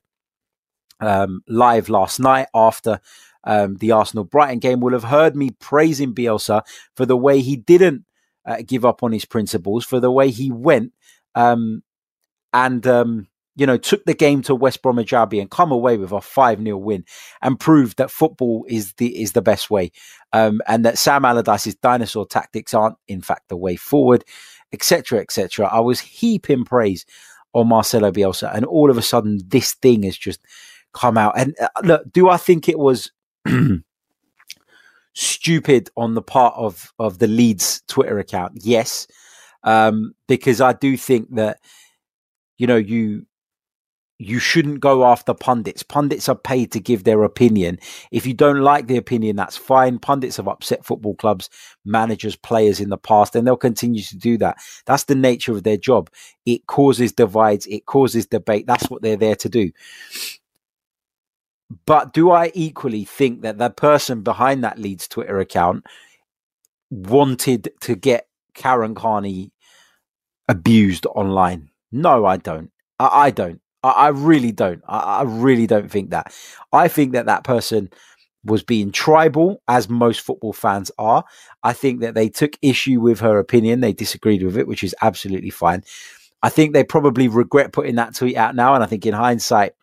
[0.99, 2.99] um, live last night after
[3.45, 6.63] um, the Arsenal Brighton game will have heard me praising Bielsa
[6.95, 8.05] for the way he didn't
[8.45, 10.93] uh, give up on his principles, for the way he went
[11.35, 11.81] um,
[12.51, 16.21] and um, you know, took the game to West Bromwich Albion, come away with a
[16.21, 17.05] 5 0 win
[17.41, 19.91] and proved that football is the is the best way.
[20.31, 24.23] Um, and that Sam Allardyce's dinosaur tactics aren't, in fact, the way forward,
[24.71, 25.67] etc., etc.
[25.67, 27.05] I was heaping praise
[27.53, 30.41] on Marcelo Bielsa, and all of a sudden, this thing has just
[30.93, 31.37] come out.
[31.37, 33.11] And uh, look, do I think it was
[35.13, 38.53] stupid on the part of, of the Leeds Twitter account?
[38.63, 39.07] Yes.
[39.63, 41.59] Um, because I do think that,
[42.57, 43.25] you know, you
[44.19, 45.83] you shouldn't go after pundits.
[45.83, 47.79] Pundits are paid to give their opinion.
[48.11, 49.99] If you don't like the opinion, that's fine.
[49.99, 51.49] Pundits have upset football clubs,
[51.83, 54.57] managers, players in the past, and they'll continue to do that.
[54.85, 56.09] That's the nature of their job.
[56.45, 58.67] It causes divides, it causes debate.
[58.67, 59.71] That's what they're there to do.
[61.85, 65.85] But do I equally think that the person behind that Leeds Twitter account
[66.91, 69.51] wanted to get Karen Carney
[70.47, 71.71] abused online?
[71.91, 72.71] No, I don't.
[72.99, 73.59] I, I don't.
[73.83, 74.81] I, I really don't.
[74.87, 76.33] I, I really don't think that.
[76.71, 77.89] I think that that person
[78.45, 81.23] was being tribal, as most football fans are.
[81.63, 83.79] I think that they took issue with her opinion.
[83.79, 85.83] They disagreed with it, which is absolutely fine.
[86.41, 88.75] I think they probably regret putting that tweet out now.
[88.75, 89.73] And I think in hindsight,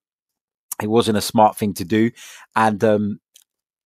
[0.83, 2.11] it wasn't a smart thing to do.
[2.55, 3.21] And um,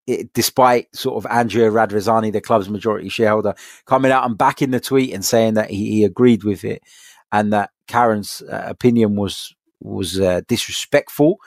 [0.09, 3.55] it, despite sort of Andrea Radrizzani, the club's majority shareholder,
[3.87, 6.83] coming out and backing the tweet and saying that he, he agreed with it
[7.31, 11.39] and that Karen's uh, opinion was was uh, disrespectful.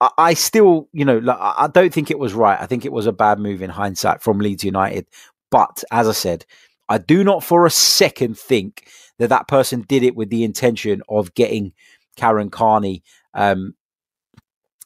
[0.00, 2.60] I, I still, you know, like, I don't think it was right.
[2.60, 5.06] I think it was a bad move in hindsight from Leeds United.
[5.50, 6.46] But as I said,
[6.88, 11.02] I do not for a second think that that person did it with the intention
[11.08, 11.72] of getting
[12.16, 13.02] Karen Carney
[13.34, 13.74] um,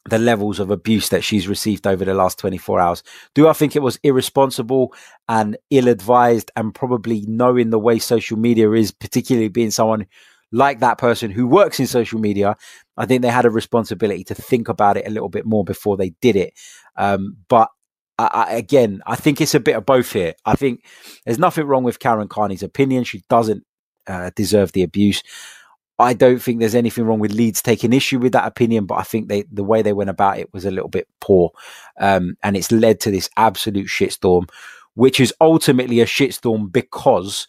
[0.09, 3.03] the levels of abuse that she's received over the last 24 hours.
[3.35, 4.93] Do I think it was irresponsible
[5.27, 10.07] and ill advised and probably knowing the way social media is, particularly being someone
[10.51, 12.55] like that person who works in social media?
[12.97, 15.97] I think they had a responsibility to think about it a little bit more before
[15.97, 16.53] they did it.
[16.97, 17.69] Um, but
[18.17, 20.33] I, I, again, I think it's a bit of both here.
[20.45, 20.83] I think
[21.25, 23.03] there's nothing wrong with Karen Carney's opinion.
[23.03, 23.63] She doesn't
[24.07, 25.23] uh, deserve the abuse.
[25.99, 29.03] I don't think there's anything wrong with Leeds taking issue with that opinion, but I
[29.03, 31.51] think they the way they went about it was a little bit poor,
[31.99, 34.49] um, and it's led to this absolute shitstorm,
[34.93, 37.47] which is ultimately a shitstorm because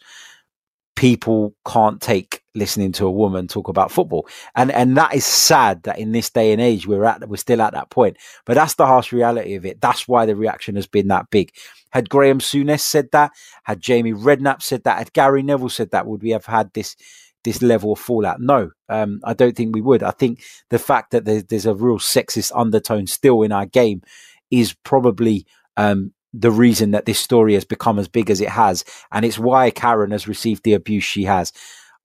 [0.95, 5.83] people can't take listening to a woman talk about football, and and that is sad
[5.83, 8.17] that in this day and age we're at we're still at that point.
[8.45, 9.81] But that's the harsh reality of it.
[9.81, 11.51] That's why the reaction has been that big.
[11.91, 13.31] Had Graeme Souness said that,
[13.63, 16.95] had Jamie Redknapp said that, had Gary Neville said that, would we have had this?
[17.43, 18.39] this level of fallout.
[18.39, 20.03] No, um, I don't think we would.
[20.03, 24.03] I think the fact that there's, there's, a real sexist undertone still in our game
[24.51, 28.85] is probably um, the reason that this story has become as big as it has.
[29.11, 31.51] And it's why Karen has received the abuse she has.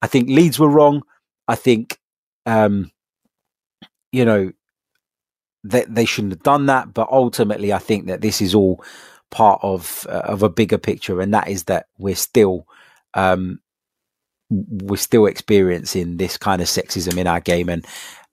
[0.03, 1.03] I think Leeds were wrong.
[1.49, 1.99] I think,
[2.45, 2.91] um,
[4.13, 4.53] you know,
[5.65, 6.93] that they shouldn't have done that.
[6.93, 8.85] But ultimately, I think that this is all
[9.31, 12.67] part of uh, of a bigger picture, and that is that we're still
[13.15, 13.61] um,
[14.51, 17.85] we're still experiencing this kind of sexism in our game and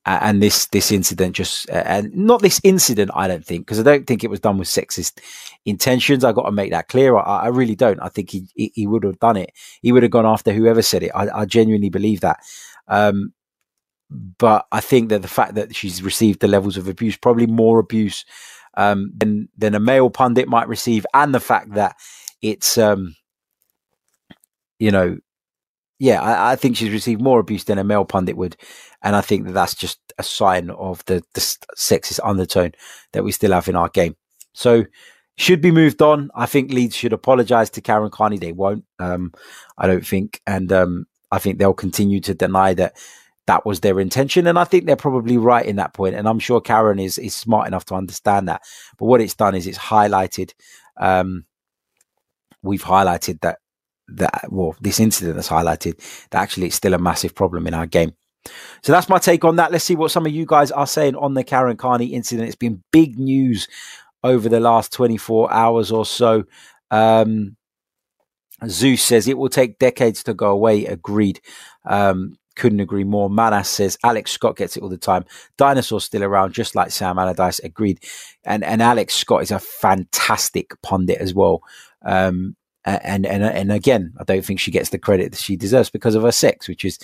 [0.05, 4.05] and this this incident just and not this incident i don't think because i don't
[4.05, 5.21] think it was done with sexist
[5.65, 6.23] intentions.
[6.23, 7.17] I got to make that clear.
[7.17, 7.99] I, I really don't.
[8.01, 9.51] I think he, he, he would have done it.
[9.81, 11.11] He would have gone after whoever said it.
[11.15, 12.39] I, I genuinely believe that.
[12.87, 13.33] Um,
[14.37, 17.79] but i think that the fact that she's received the levels of abuse probably more
[17.79, 18.25] abuse
[18.75, 21.95] um, than than a male pundit might receive and the fact that
[22.41, 23.15] it's um,
[24.77, 25.17] you know
[26.03, 28.57] yeah, I, I, think she's received more abuse than a male pundit would,
[29.03, 32.73] and I think that that's just a sign of the, the sexist undertone
[33.13, 34.17] that we still have in our game.
[34.51, 34.83] So,
[35.37, 36.29] should be moved on.
[36.35, 38.37] I think Leeds should apologise to Karen Carney.
[38.37, 38.83] They won't.
[38.99, 39.31] Um,
[39.77, 42.97] I don't think, and um, I think they'll continue to deny that
[43.47, 44.45] that was their intention.
[44.45, 46.15] And I think they're probably right in that point.
[46.15, 48.61] And I'm sure Karen is is smart enough to understand that.
[48.97, 50.51] But what it's done is it's highlighted.
[50.99, 51.45] Um,
[52.61, 53.59] we've highlighted that
[54.07, 55.97] that well this incident that's highlighted
[56.31, 58.13] that actually it's still a massive problem in our game
[58.81, 61.15] so that's my take on that let's see what some of you guys are saying
[61.15, 63.67] on the karen carney incident it's been big news
[64.23, 66.43] over the last 24 hours or so
[66.91, 67.55] um,
[68.67, 71.39] zeus says it will take decades to go away agreed
[71.85, 73.29] um, couldn't agree more.
[73.29, 75.25] Manas says Alex Scott gets it all the time.
[75.57, 77.59] Dinosaur's still around, just like Sam Allardyce.
[77.59, 78.03] Agreed.
[78.43, 81.61] And and Alex Scott is a fantastic pundit as well.
[82.05, 85.89] Um, and and and again, I don't think she gets the credit that she deserves
[85.89, 86.99] because of her sex, which is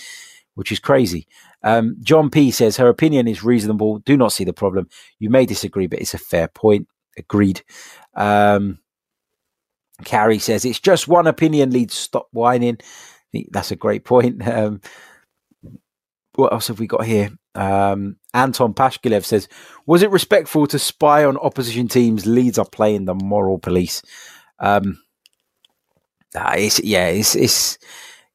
[0.54, 1.26] which is crazy.
[1.62, 3.98] Um, John P says her opinion is reasonable.
[4.00, 4.88] Do not see the problem.
[5.18, 6.88] You may disagree, but it's a fair point.
[7.16, 7.62] Agreed.
[8.14, 8.78] Um,
[10.04, 11.70] Carrie says it's just one opinion.
[11.70, 12.78] Leeds stop whining.
[13.50, 14.42] That's a great point.
[14.46, 14.80] Um,
[16.34, 17.30] what else have we got here?
[17.54, 19.48] Um, Anton Pashkilev says,
[19.86, 22.24] "Was it respectful to spy on opposition teams?
[22.24, 24.00] Leeds are playing the moral police."
[24.60, 25.02] Um,
[26.34, 27.78] uh, it's yeah, it's it's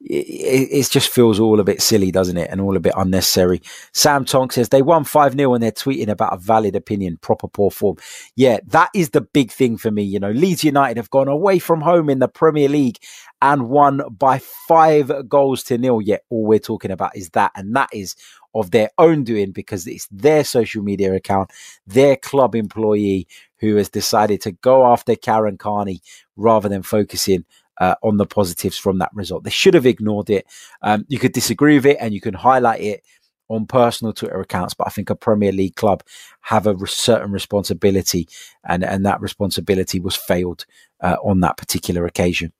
[0.08, 2.50] it, it, just feels all a bit silly, doesn't it?
[2.52, 3.62] And all a bit unnecessary.
[3.92, 7.48] Sam Tonk says they won 5 0 and they're tweeting about a valid opinion, proper
[7.48, 7.98] poor form.
[8.36, 10.04] Yeah, that is the big thing for me.
[10.04, 13.00] You know, Leeds United have gone away from home in the Premier League
[13.42, 16.02] and won by five goals to nil.
[16.02, 17.52] Yet all we're talking about is that.
[17.56, 18.16] And that is
[18.54, 21.52] of their own doing because it's their social media account,
[21.88, 23.28] their club employee
[23.60, 26.02] who has decided to go after Karen Carney
[26.36, 27.46] rather than focusing
[27.80, 29.44] uh, on the positives from that result.
[29.44, 30.46] They should have ignored it.
[30.82, 33.04] Um, you could disagree with it and you can highlight it
[33.48, 36.04] on personal Twitter accounts, but I think a Premier League club
[36.42, 38.28] have a certain responsibility,
[38.68, 40.66] and and that responsibility was failed
[41.02, 42.52] uh, on that particular occasion.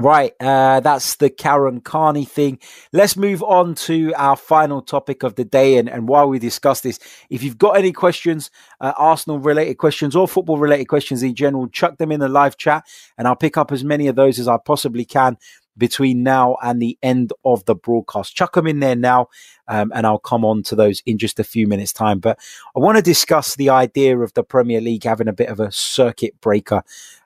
[0.00, 2.58] Right, uh, that's the Karen Carney thing.
[2.92, 5.76] Let's move on to our final topic of the day.
[5.76, 8.50] And, and while we discuss this, if you've got any questions,
[8.80, 12.56] uh, Arsenal related questions or football related questions in general, chuck them in the live
[12.56, 12.84] chat
[13.18, 15.36] and I'll pick up as many of those as I possibly can
[15.76, 18.34] between now and the end of the broadcast.
[18.34, 19.28] Chuck them in there now
[19.68, 22.18] um, and I'll come on to those in just a few minutes' time.
[22.18, 22.38] But
[22.74, 25.70] I want to discuss the idea of the Premier League having a bit of a
[25.70, 26.82] circuit breaker.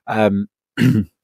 [0.07, 0.49] Um,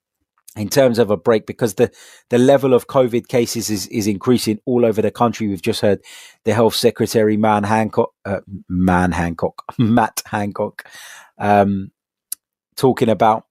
[0.56, 1.90] in terms of a break because the,
[2.28, 5.48] the level of COVID cases is, is increasing all over the country.
[5.48, 6.00] We've just heard
[6.44, 10.86] the health secretary, Man Hancock, uh, Man Hancock, Matt Hancock,
[11.38, 11.90] um,
[12.76, 13.46] talking about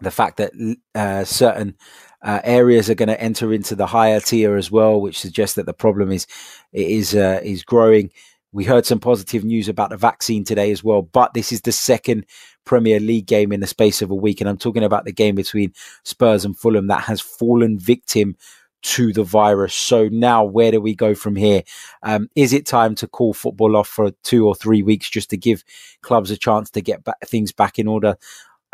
[0.00, 0.52] the fact that
[0.94, 1.76] uh, certain
[2.22, 5.66] uh, areas are going to enter into the higher tier as well, which suggests that
[5.66, 6.26] the problem is
[6.72, 8.10] is uh, is growing.
[8.54, 11.72] We heard some positive news about the vaccine today as well, but this is the
[11.72, 12.24] second
[12.64, 15.34] Premier League game in the space of a week, and I'm talking about the game
[15.34, 15.72] between
[16.04, 18.36] Spurs and Fulham that has fallen victim
[18.82, 19.74] to the virus.
[19.74, 21.64] So now, where do we go from here?
[22.04, 25.36] Um, is it time to call football off for two or three weeks just to
[25.36, 25.64] give
[26.02, 28.16] clubs a chance to get back, things back in order?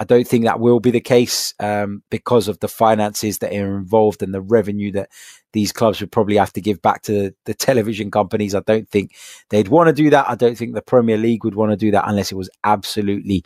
[0.01, 3.77] I don't think that will be the case um, because of the finances that are
[3.77, 5.11] involved and the revenue that
[5.53, 8.55] these clubs would probably have to give back to the television companies.
[8.55, 9.15] I don't think
[9.51, 10.29] they'd want to do that.
[10.29, 13.45] I don't think the Premier League would want to do that unless it was absolutely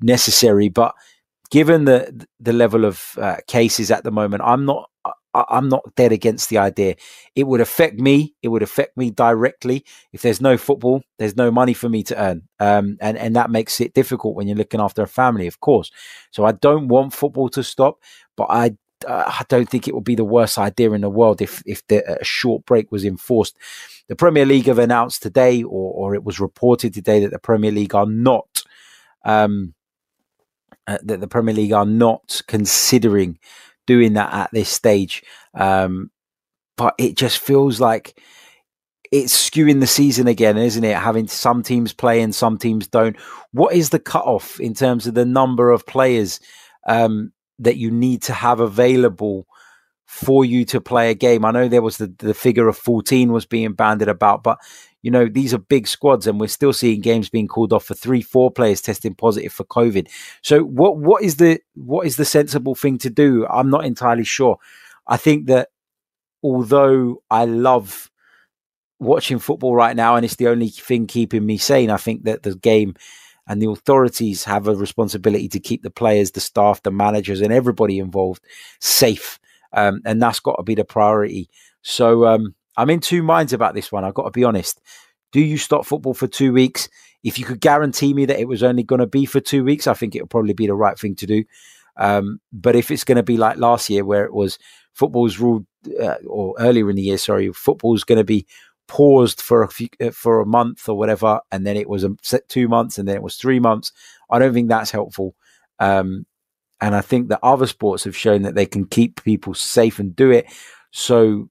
[0.00, 0.70] necessary.
[0.70, 0.94] But
[1.50, 4.89] given the the level of uh, cases at the moment, I'm not
[5.34, 6.96] I'm not dead against the idea.
[7.34, 8.34] It would affect me.
[8.42, 9.84] It would affect me directly.
[10.12, 13.50] If there's no football, there's no money for me to earn, um, and and that
[13.50, 15.90] makes it difficult when you're looking after a family, of course.
[16.30, 18.00] So I don't want football to stop,
[18.36, 21.40] but I uh, I don't think it would be the worst idea in the world
[21.40, 23.56] if if the, a short break was enforced.
[24.08, 27.70] The Premier League have announced today, or or it was reported today that the Premier
[27.70, 28.64] League are not.
[29.24, 29.74] Um,
[30.86, 33.38] uh, that the Premier League are not considering
[33.90, 35.24] doing that at this stage.
[35.52, 36.12] Um,
[36.76, 38.16] but it just feels like
[39.10, 40.96] it's skewing the season again, isn't it?
[40.96, 43.16] Having some teams play and some teams don't.
[43.50, 46.38] What is the cutoff in terms of the number of players
[46.86, 49.48] um, that you need to have available
[50.06, 51.44] for you to play a game?
[51.44, 54.58] I know there was the, the figure of 14 was being banded about, but
[55.02, 57.94] you know, these are big squads, and we're still seeing games being called off for
[57.94, 60.08] three, four players testing positive for COVID.
[60.42, 63.46] So, what what is the what is the sensible thing to do?
[63.46, 64.58] I'm not entirely sure.
[65.06, 65.68] I think that
[66.42, 68.10] although I love
[68.98, 72.42] watching football right now, and it's the only thing keeping me sane, I think that
[72.42, 72.94] the game
[73.48, 77.52] and the authorities have a responsibility to keep the players, the staff, the managers, and
[77.52, 78.44] everybody involved
[78.80, 79.40] safe,
[79.72, 81.48] um, and that's got to be the priority.
[81.80, 82.26] So.
[82.26, 84.04] Um, I'm in two minds about this one.
[84.04, 84.80] I've got to be honest.
[85.32, 86.88] Do you stop football for two weeks?
[87.22, 89.86] If you could guarantee me that it was only going to be for two weeks,
[89.86, 91.44] I think it would probably be the right thing to do.
[91.98, 94.58] Um, but if it's going to be like last year, where it was
[94.94, 95.66] football's ruled,
[96.00, 98.46] uh, or earlier in the year, sorry, football's going to be
[98.88, 102.16] paused for a few, uh, for a month or whatever, and then it was a
[102.22, 103.92] set two months, and then it was three months.
[104.30, 105.34] I don't think that's helpful.
[105.78, 106.24] Um,
[106.80, 110.16] and I think that other sports have shown that they can keep people safe and
[110.16, 110.46] do it.
[110.92, 111.50] So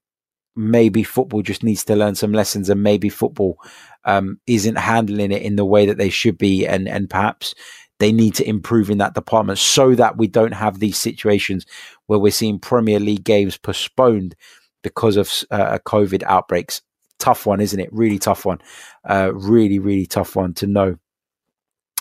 [0.60, 3.58] maybe football just needs to learn some lessons and maybe football
[4.04, 7.56] um, isn't handling it in the way that they should be and and perhaps
[8.00, 11.65] they need to improve in that department so that we don't have these situations
[12.08, 14.36] where we're seeing Premier League games postponed
[14.84, 16.82] because of uh, COVID outbreaks.
[17.19, 17.91] Tough one, isn't it?
[17.91, 18.60] Really tough one.
[19.04, 20.98] Uh, really, really tough one to know.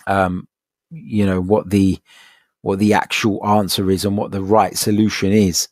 [0.07, 0.47] Um,
[0.91, 1.99] you know what the
[2.63, 5.69] what the actual answer is and what the right solution is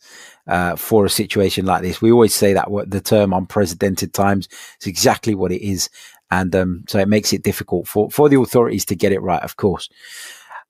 [0.46, 2.00] uh, for a situation like this.
[2.00, 4.48] We always say that the term unprecedented times
[4.80, 5.88] is exactly what it is.
[6.30, 9.42] And um, so it makes it difficult for, for the authorities to get it right,
[9.42, 9.88] of course.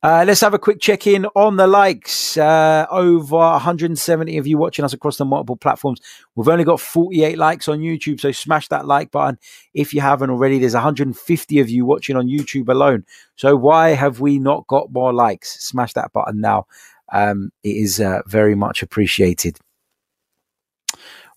[0.02, 2.36] Uh, let's have a quick check in on the likes.
[2.36, 6.00] Uh, over 170 of you watching us across the multiple platforms.
[6.34, 9.38] We've only got 48 likes on YouTube, so smash that like button
[9.72, 10.58] if you haven't already.
[10.58, 13.04] There's 150 of you watching on YouTube alone.
[13.36, 15.64] So why have we not got more likes?
[15.64, 16.66] Smash that button now.
[17.12, 19.58] Um, it is uh, very much appreciated.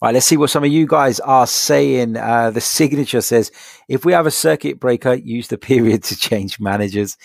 [0.01, 2.15] All right, let's see what some of you guys are saying.
[2.15, 3.51] Uh, the signature says,
[3.89, 7.17] if we have a circuit breaker, use the period to change managers.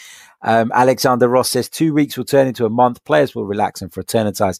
[0.42, 3.04] Um, Alexander Ross says, two weeks will turn into a month.
[3.04, 4.58] Players will relax and fraternize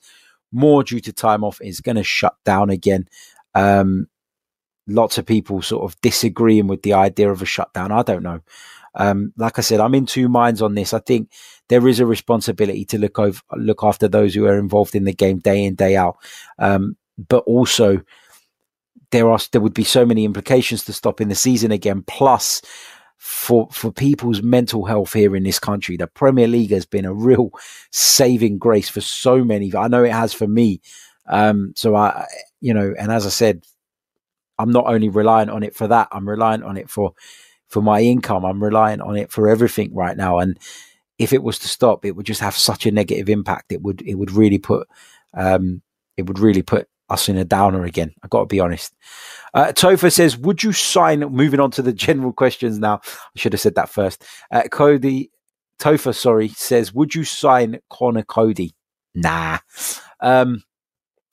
[0.52, 1.60] more due to time off.
[1.60, 3.08] Is going to shut down again.
[3.54, 4.06] Um,
[4.86, 7.90] lots of people sort of disagreeing with the idea of a shutdown.
[7.90, 8.40] I don't know.
[8.94, 10.94] Um, like I said, I'm in two minds on this.
[10.94, 11.32] I think
[11.68, 15.12] there is a responsibility to look over, look after those who are involved in the
[15.12, 16.16] game day in, day out.
[16.60, 18.02] Um, but also
[19.10, 22.02] there are there would be so many implications to stopping the season again.
[22.06, 22.62] Plus,
[23.18, 27.14] for for people's mental health here in this country, the Premier League has been a
[27.14, 27.50] real
[27.90, 29.74] saving grace for so many.
[29.74, 30.80] I know it has for me.
[31.26, 32.26] Um, so I,
[32.60, 33.64] you know, and as I said,
[34.58, 36.08] I'm not only reliant on it for that.
[36.12, 37.12] I'm reliant on it for
[37.68, 38.44] for my income.
[38.44, 40.38] I'm reliant on it for everything right now.
[40.38, 40.58] And
[41.18, 43.72] if it was to stop, it would just have such a negative impact.
[43.72, 44.88] It would it would really put
[45.34, 45.82] um,
[46.16, 48.12] it would really put us in a downer again.
[48.22, 48.94] I've got to be honest.
[49.52, 51.20] Uh, Tofa says, Would you sign?
[51.20, 53.00] Moving on to the general questions now.
[53.04, 54.24] I should have said that first.
[54.50, 55.30] Uh, Cody,
[55.78, 58.74] Tofa, sorry, says, Would you sign Conor Coady?
[59.14, 59.58] Nah.
[60.20, 60.62] Um,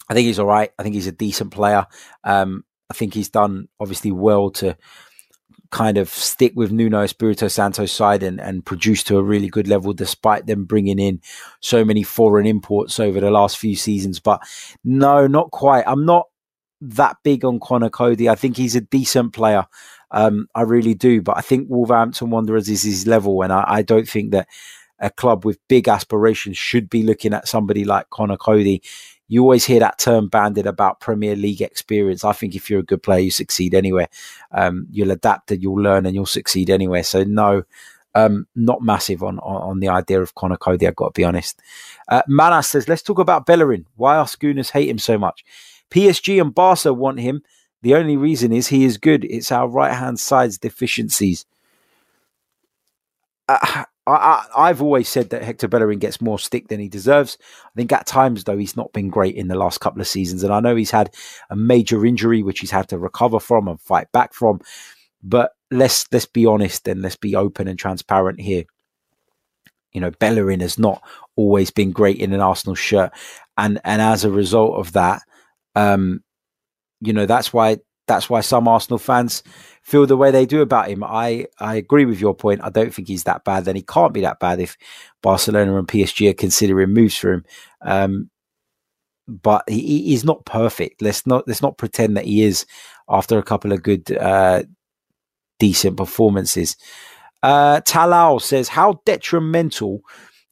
[0.09, 0.71] I think he's all right.
[0.77, 1.85] I think he's a decent player.
[2.23, 4.77] Um, I think he's done obviously well to
[5.71, 9.67] kind of stick with Nuno Espirito Santo's side and, and produce to a really good
[9.67, 11.21] level, despite them bringing in
[11.61, 14.19] so many foreign imports over the last few seasons.
[14.19, 14.41] But
[14.83, 15.85] no, not quite.
[15.87, 16.27] I'm not
[16.81, 18.27] that big on Conor Coady.
[18.27, 19.65] I think he's a decent player.
[20.11, 21.21] Um, I really do.
[21.21, 24.47] But I think Wolverhampton Wanderers is his level, and I, I don't think that
[24.99, 28.83] a club with big aspirations should be looking at somebody like Conor Coady
[29.31, 32.25] you always hear that term banded about Premier League experience.
[32.25, 34.09] I think if you're a good player, you succeed anywhere.
[34.51, 37.01] Um, you'll adapt and you'll learn and you'll succeed anywhere.
[37.01, 37.63] So no,
[38.13, 40.85] um, not massive on, on, on the idea of Conor Coady.
[40.85, 41.61] I've got to be honest.
[42.09, 43.85] Uh, Manas says, let's talk about Bellerin.
[43.95, 45.45] Why are Gooners hate him so much?
[45.91, 47.41] PSG and Barca want him.
[47.83, 49.23] The only reason is he is good.
[49.23, 51.45] It's our right hand side's deficiencies.
[53.47, 57.37] Uh, I, have always said that Hector Bellerin gets more stick than he deserves.
[57.65, 60.43] I think at times, though, he's not been great in the last couple of seasons.
[60.43, 61.13] And I know he's had
[61.49, 64.59] a major injury, which he's had to recover from and fight back from.
[65.21, 68.63] But let's let's be honest and let's be open and transparent here.
[69.93, 71.03] You know, Bellerin has not
[71.35, 73.11] always been great in an Arsenal shirt,
[73.57, 75.21] and and as a result of that,
[75.75, 76.23] um,
[77.01, 77.77] you know that's why
[78.11, 79.41] that's why some Arsenal fans
[79.81, 81.03] feel the way they do about him.
[81.03, 82.61] I, I agree with your point.
[82.63, 83.65] I don't think he's that bad.
[83.65, 84.77] Then he can't be that bad if
[85.23, 87.45] Barcelona and PSG are considering moves for him.
[87.81, 88.29] Um,
[89.27, 91.01] but he, he's not perfect.
[91.01, 92.65] Let's not let's not pretend that he is
[93.07, 94.63] after a couple of good, uh,
[95.59, 96.75] decent performances.
[97.41, 100.01] Uh, Talal says, "How detrimental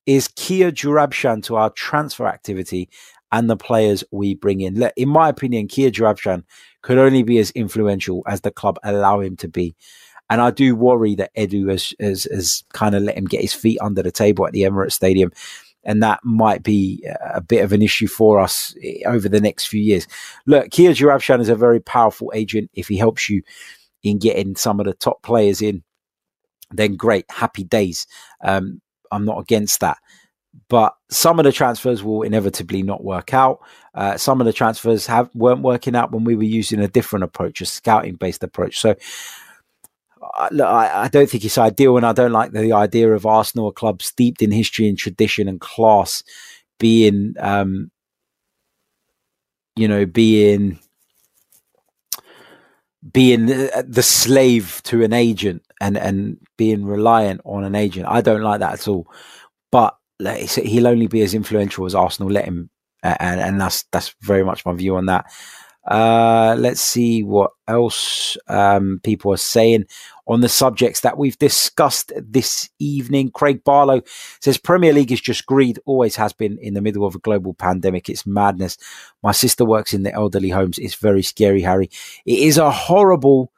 [0.05, 2.89] is Kia Joorabchian to our transfer activity
[3.31, 6.43] and the players we bring in?" Look, In my opinion, Kia Joorabchian
[6.81, 9.75] could only be as influential as the club allow him to be.
[10.29, 13.53] And I do worry that Edu has, has, has kind of let him get his
[13.53, 15.31] feet under the table at the Emirates Stadium.
[15.83, 17.03] And that might be
[17.33, 20.07] a bit of an issue for us eh, over the next few years.
[20.45, 22.69] Look, Kia Joorabchian is a very powerful agent.
[22.73, 23.41] If he helps you
[24.03, 25.83] in getting some of the top players in,
[26.71, 28.05] then great, happy days.
[28.43, 29.97] Um, I'm not against that
[30.67, 33.59] but some of the transfers will inevitably not work out.
[33.95, 37.23] Uh, some of the transfers have weren't working out when we were using a different
[37.23, 38.79] approach, a scouting based approach.
[38.79, 38.95] So
[40.33, 40.49] I,
[41.03, 44.01] I, don't think it's ideal, and I don't like the idea of Arsenal, a club
[44.01, 46.23] steeped in history and tradition and class,
[46.77, 47.91] being, um,
[49.75, 50.79] you know, being
[53.13, 58.05] being the slave to an agent and and being reliant on an agent.
[58.07, 59.07] I don't like that at all.
[59.71, 62.69] But he'll only be as influential as Arsenal let him,
[63.03, 65.25] and, and that's that's very much my view on that.
[65.89, 69.85] Uh, let's see what else um, people are saying
[70.27, 73.31] on the subjects that we've discussed this evening.
[73.31, 74.01] Craig Barlow
[74.39, 77.55] says Premier League is just greed, always has been in the middle of a global
[77.55, 78.07] pandemic.
[78.07, 78.77] It's madness.
[79.23, 80.77] My sister works in the elderly homes.
[80.77, 81.89] It's very scary, Harry.
[82.25, 83.51] It is a horrible,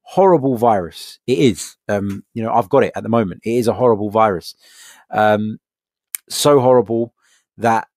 [0.00, 1.18] horrible virus.
[1.26, 1.76] It is.
[1.88, 3.42] Um, you know, I've got it at the moment.
[3.44, 4.54] It is a horrible virus.
[5.10, 5.58] Um,
[6.28, 7.14] so horrible
[7.58, 7.88] that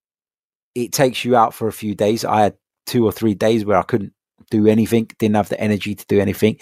[0.76, 2.24] it takes you out for a few days.
[2.24, 4.14] I had two or three days where I couldn't
[4.50, 6.60] do anything, didn't have the energy to do anything.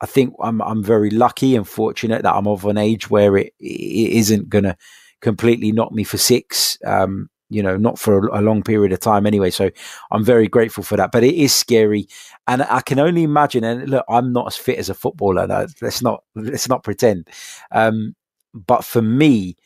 [0.00, 3.52] I think I'm I'm very lucky and fortunate that I'm of an age where it,
[3.60, 4.76] it isn't gonna
[5.20, 6.76] completely knock me for six.
[6.84, 9.50] Um, you know, not for a, a, long period of time anyway.
[9.50, 9.70] So
[10.10, 11.12] I'm very grateful for that.
[11.12, 12.08] But it is scary,
[12.48, 13.62] and I can only imagine.
[13.62, 15.46] And look, I'm not as fit as a footballer.
[15.46, 17.28] No, let's not let's not pretend.
[17.70, 18.16] Um,
[18.54, 19.56] but for me,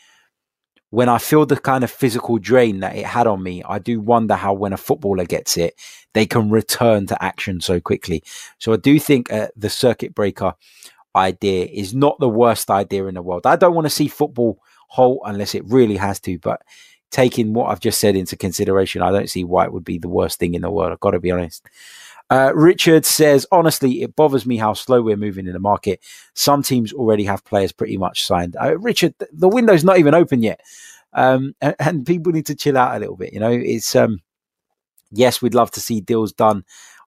[0.90, 4.00] when I feel the kind of physical drain that it had on me, I do
[4.00, 5.74] wonder how when a footballer gets it,
[6.14, 8.22] they can return to action so quickly.
[8.58, 10.54] So I do think uh, the circuit breaker
[11.14, 13.46] idea is not the worst idea in the world.
[13.46, 16.62] I don't want to see football halt unless it really has to, but
[17.10, 20.08] taking what I've just said into consideration, I don't see why it would be the
[20.08, 20.92] worst thing in the world.
[20.92, 21.66] I've got to be honest.
[22.28, 26.00] Uh, Richard says, honestly, it bothers me how slow we're moving in the market.
[26.34, 28.56] Some teams already have players pretty much signed.
[28.60, 30.60] Uh, Richard, the window's not even open yet.
[31.12, 33.32] Um, and, and, people need to chill out a little bit.
[33.32, 34.20] You know, it's, um,
[35.12, 36.64] yes, we'd love to see deals done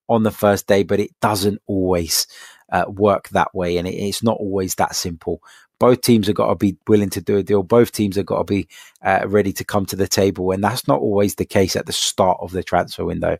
[0.08, 2.26] on the first day, but it doesn't always
[2.72, 3.78] uh, work that way.
[3.78, 5.42] And it, it's not always that simple.
[5.80, 7.64] Both teams have got to be willing to do a deal.
[7.64, 8.68] Both teams have got to be
[9.02, 10.52] uh, ready to come to the table.
[10.52, 13.38] And that's not always the case at the start of the transfer window.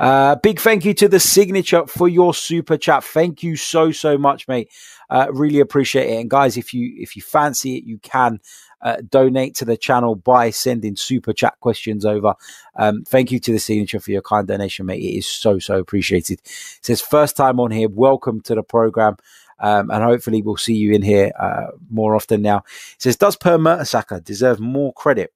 [0.00, 3.04] Uh, big thank you to the signature for your super chat.
[3.04, 4.70] Thank you so so much, mate.
[5.10, 6.18] Uh, really appreciate it.
[6.18, 8.40] And guys, if you if you fancy it, you can
[8.80, 12.34] uh, donate to the channel by sending super chat questions over.
[12.76, 15.02] Um, thank you to the signature for your kind donation, mate.
[15.02, 16.40] It is so so appreciated.
[16.46, 17.90] It says first time on here.
[17.90, 19.18] Welcome to the program.
[19.58, 22.64] Um, and hopefully we'll see you in here uh, more often now.
[22.94, 25.34] It says, does Per Mertesacker deserve more credit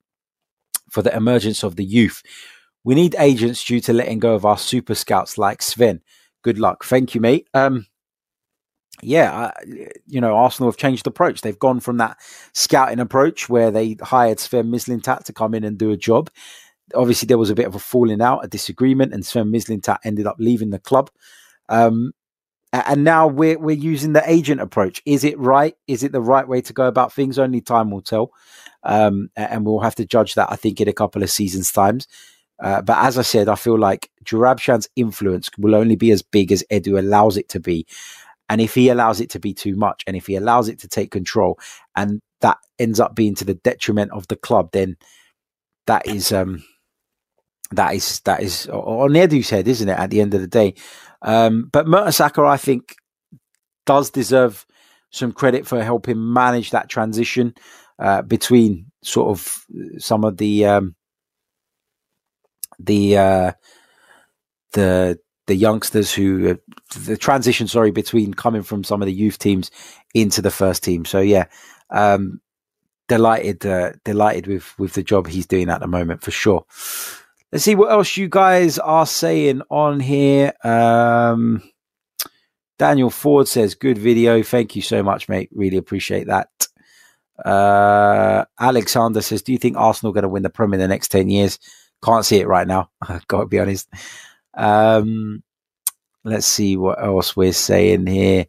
[0.88, 2.22] for the emergence of the youth
[2.84, 6.02] We need agents due to letting go of our super scouts like Sven.
[6.42, 6.84] Good luck.
[6.84, 7.48] Thank you, mate.
[7.54, 7.86] Um,
[9.02, 9.50] yeah,
[10.06, 11.40] you know, Arsenal have changed approach.
[11.40, 12.18] They've gone from that
[12.52, 16.30] scouting approach where they hired Sven Mislintat to come in and do a job.
[16.94, 20.26] Obviously, there was a bit of a falling out, a disagreement, and Sven Mislintat ended
[20.26, 21.10] up leaving the club.
[21.68, 22.12] Um,
[22.72, 25.00] and now we're we're using the agent approach.
[25.06, 25.76] Is it right?
[25.86, 27.38] Is it the right way to go about things?
[27.38, 28.32] Only time will tell,
[28.82, 30.50] um, and we'll have to judge that.
[30.50, 32.08] I think in a couple of seasons' times.
[32.64, 36.50] Uh, but as I said, I feel like Joorabchian's influence will only be as big
[36.50, 37.86] as Edu allows it to be.
[38.48, 40.88] And if he allows it to be too much, and if he allows it to
[40.88, 41.58] take control,
[41.94, 44.96] and that ends up being to the detriment of the club, then
[45.86, 46.64] that is um,
[47.72, 49.98] that is that is on Edu's head, isn't it?
[49.98, 50.74] At the end of the day,
[51.20, 52.96] um, but Mertesacker, I think,
[53.84, 54.64] does deserve
[55.10, 57.54] some credit for helping manage that transition
[57.98, 59.64] uh, between sort of
[59.98, 60.94] some of the um,
[62.78, 63.52] the uh,
[64.72, 66.58] the the youngsters who
[66.96, 69.70] the transition sorry between coming from some of the youth teams
[70.14, 71.04] into the first team.
[71.04, 71.46] So yeah
[71.90, 72.40] um,
[73.08, 76.64] delighted uh, delighted with with the job he's doing at the moment for sure.
[77.52, 80.52] Let's see what else you guys are saying on here.
[80.64, 81.62] Um,
[82.78, 84.42] daniel ford says good video.
[84.42, 85.50] Thank you so much mate.
[85.52, 86.48] Really appreciate that.
[87.44, 91.08] Uh, alexander says do you think arsenal going to win the premier in the next
[91.08, 91.58] 10 years
[92.02, 92.90] can't see it right now.
[93.08, 93.88] I've got to be honest.
[94.54, 95.42] Um,
[96.24, 98.46] let's see what else we're saying here.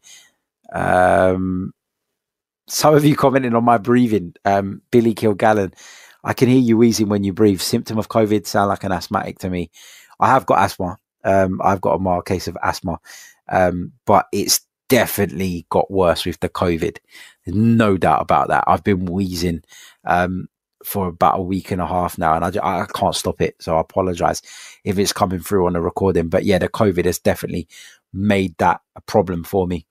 [0.74, 1.74] Um,
[2.68, 4.34] some of you commenting on my breathing.
[4.44, 5.74] Um, Billy Kilgallen,
[6.24, 7.62] I can hear you wheezing when you breathe.
[7.62, 9.70] Symptom of COVID sound like an asthmatic to me.
[10.20, 10.98] I have got asthma.
[11.24, 13.00] Um, I've got a mild case of asthma,
[13.50, 16.98] um, but it's definitely got worse with the COVID.
[17.46, 18.64] There's no doubt about that.
[18.68, 19.64] I've been wheezing.
[20.06, 20.48] Um,
[20.86, 23.56] for about a week and a half now, and I, I can't stop it.
[23.60, 24.42] So I apologize
[24.84, 26.30] if it's coming through on the recording.
[26.30, 27.68] But yeah, the COVID has definitely
[28.14, 29.86] made that a problem for me,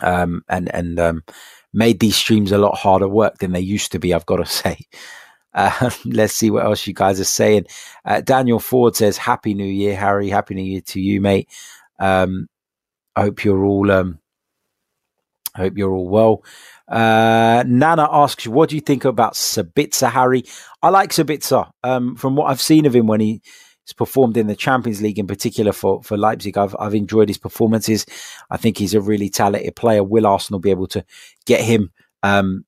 [0.00, 1.24] um, and and um,
[1.72, 4.14] made these streams a lot harder work than they used to be.
[4.14, 4.78] I've got to say.
[5.54, 7.66] Uh, let's see what else you guys are saying.
[8.04, 10.28] Uh, Daniel Ford says, "Happy New Year, Harry.
[10.28, 11.48] Happy New Year to you, mate.
[11.98, 12.48] Um,
[13.16, 14.20] I hope you're all um,
[15.54, 16.44] I hope you're all well.
[16.88, 20.44] Uh, Nana asks, what do you think about Sabitzer, Harry?
[20.82, 21.70] I like Sabitzer.
[21.82, 23.40] Um, from what I've seen of him when he's
[23.96, 28.06] performed in the Champions League, in particular for, for Leipzig, I've, I've enjoyed his performances.
[28.50, 30.02] I think he's a really talented player.
[30.02, 31.04] Will Arsenal be able to
[31.44, 31.92] get him?
[32.22, 32.64] Um,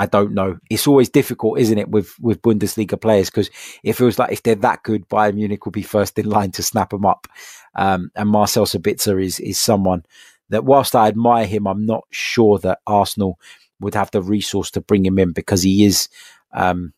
[0.00, 0.58] I don't know.
[0.70, 3.50] It's always difficult, isn't it, with with Bundesliga players because
[3.82, 6.62] it feels like if they're that good, Bayern Munich will be first in line to
[6.62, 7.26] snap them up.
[7.74, 10.06] Um, and Marcel Sabitzer is is someone
[10.50, 13.38] that, whilst I admire him, I'm not sure that Arsenal
[13.80, 16.08] would have the resource to bring him in because he is
[16.52, 16.92] um,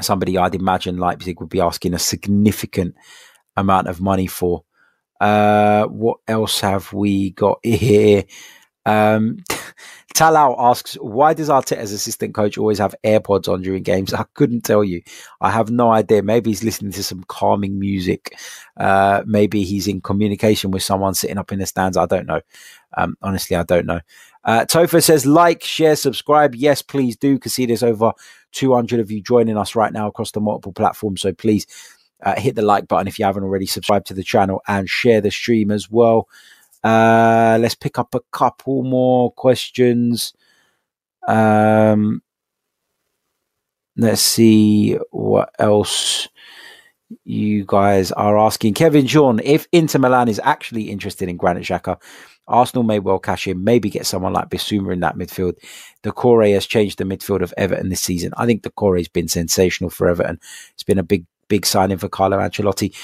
[0.00, 2.94] somebody I'd imagine Leipzig would be asking a significant
[3.56, 4.64] amount of money for.
[5.20, 8.24] Uh, what else have we got here?
[8.84, 9.38] Um,
[10.14, 14.14] Talau asks, why does Arteta's assistant coach always have AirPods on during games?
[14.14, 15.02] I couldn't tell you.
[15.40, 16.22] I have no idea.
[16.22, 18.36] Maybe he's listening to some calming music.
[18.76, 21.96] Uh, maybe he's in communication with someone sitting up in the stands.
[21.96, 22.40] I don't know.
[22.96, 24.00] Um, honestly, I don't know.
[24.44, 26.54] Uh, Tofa says, like, share, subscribe.
[26.54, 28.12] Yes, please do, because see, there's over
[28.52, 31.22] 200 of you joining us right now across the multiple platforms.
[31.22, 31.66] So please
[32.22, 35.20] uh, hit the like button if you haven't already subscribed to the channel and share
[35.20, 36.28] the stream as well.
[36.84, 40.34] Uh, let's pick up a couple more questions.
[41.26, 42.22] Um,
[43.96, 46.28] let's see what else
[47.24, 48.74] you guys are asking.
[48.74, 52.00] Kevin John, if Inter Milan is actually interested in Granit Xhaka,
[52.46, 55.54] Arsenal may well cash in, maybe get someone like Bissouma in that midfield.
[56.02, 58.32] Doucouré has changed the midfield of Everton this season.
[58.36, 60.38] I think Doucouré has been sensational for Everton.
[60.74, 62.94] It's been a big, big signing for Carlo Ancelotti.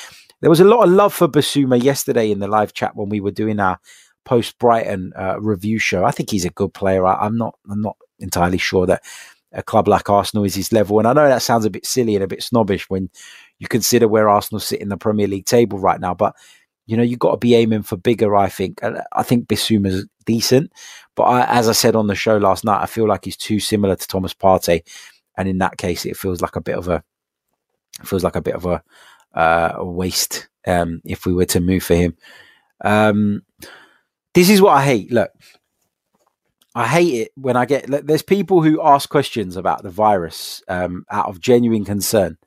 [0.40, 3.20] There was a lot of love for Bissouma yesterday in the live chat when we
[3.20, 3.78] were doing our
[4.24, 6.04] post Brighton uh, review show.
[6.04, 7.06] I think he's a good player.
[7.06, 9.02] I, I'm not, I'm not entirely sure that
[9.52, 10.98] a club like Arsenal is his level.
[10.98, 13.10] And I know that sounds a bit silly and a bit snobbish when
[13.58, 16.14] you consider where Arsenal sit in the Premier League table right now.
[16.14, 16.34] But
[16.86, 18.34] you know, you've got to be aiming for bigger.
[18.34, 18.80] I think.
[19.12, 20.72] I think Bissouma's decent,
[21.14, 23.60] but I, as I said on the show last night, I feel like he's too
[23.60, 24.82] similar to Thomas Partey,
[25.36, 27.04] and in that case, it feels like a bit of a
[28.02, 28.82] feels like a bit of a,
[29.34, 32.16] uh, waste um, if we were to move for him.
[32.82, 33.42] Um,
[34.34, 35.10] this is what I hate.
[35.10, 35.30] Look,
[36.74, 37.86] I hate it when I get.
[38.06, 42.38] There's people who ask questions about the virus um, out of genuine concern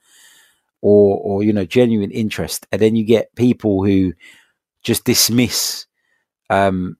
[0.82, 4.14] or or you know genuine interest, and then you get people who
[4.82, 5.86] just dismiss
[6.50, 6.98] um,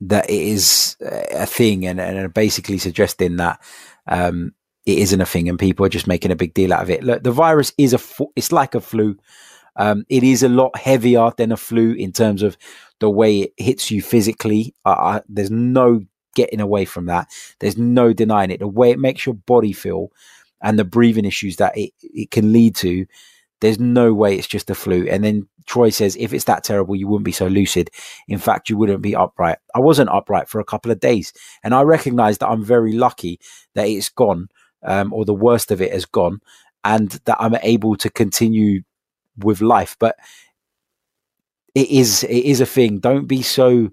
[0.00, 3.60] that it is a thing and, and basically suggesting that
[4.06, 4.54] um,
[4.88, 7.04] it isn't a thing and people are just making a big deal out of it.
[7.04, 8.00] Look, the virus is a,
[8.36, 9.16] it's like a flu.
[9.76, 12.56] Um, it is a lot heavier than a flu in terms of
[12.98, 14.74] the way it hits you physically.
[14.84, 16.00] Uh, there's no
[16.34, 17.28] getting away from that.
[17.60, 18.60] There's no denying it.
[18.60, 20.10] The way it makes your body feel
[20.62, 23.06] and the breathing issues that it, it can lead to,
[23.60, 25.06] there's no way it's just a flu.
[25.08, 27.90] And then Troy says, if it's that terrible, you wouldn't be so lucid.
[28.26, 29.58] In fact, you wouldn't be upright.
[29.74, 31.32] I wasn't upright for a couple of days.
[31.62, 33.38] And I recognize that I'm very lucky
[33.74, 34.48] that it's gone,
[34.84, 36.40] um, or the worst of it has gone,
[36.84, 38.82] and that I'm able to continue
[39.38, 39.96] with life.
[39.98, 40.16] But
[41.74, 42.98] it is it is a thing.
[42.98, 43.90] Don't be so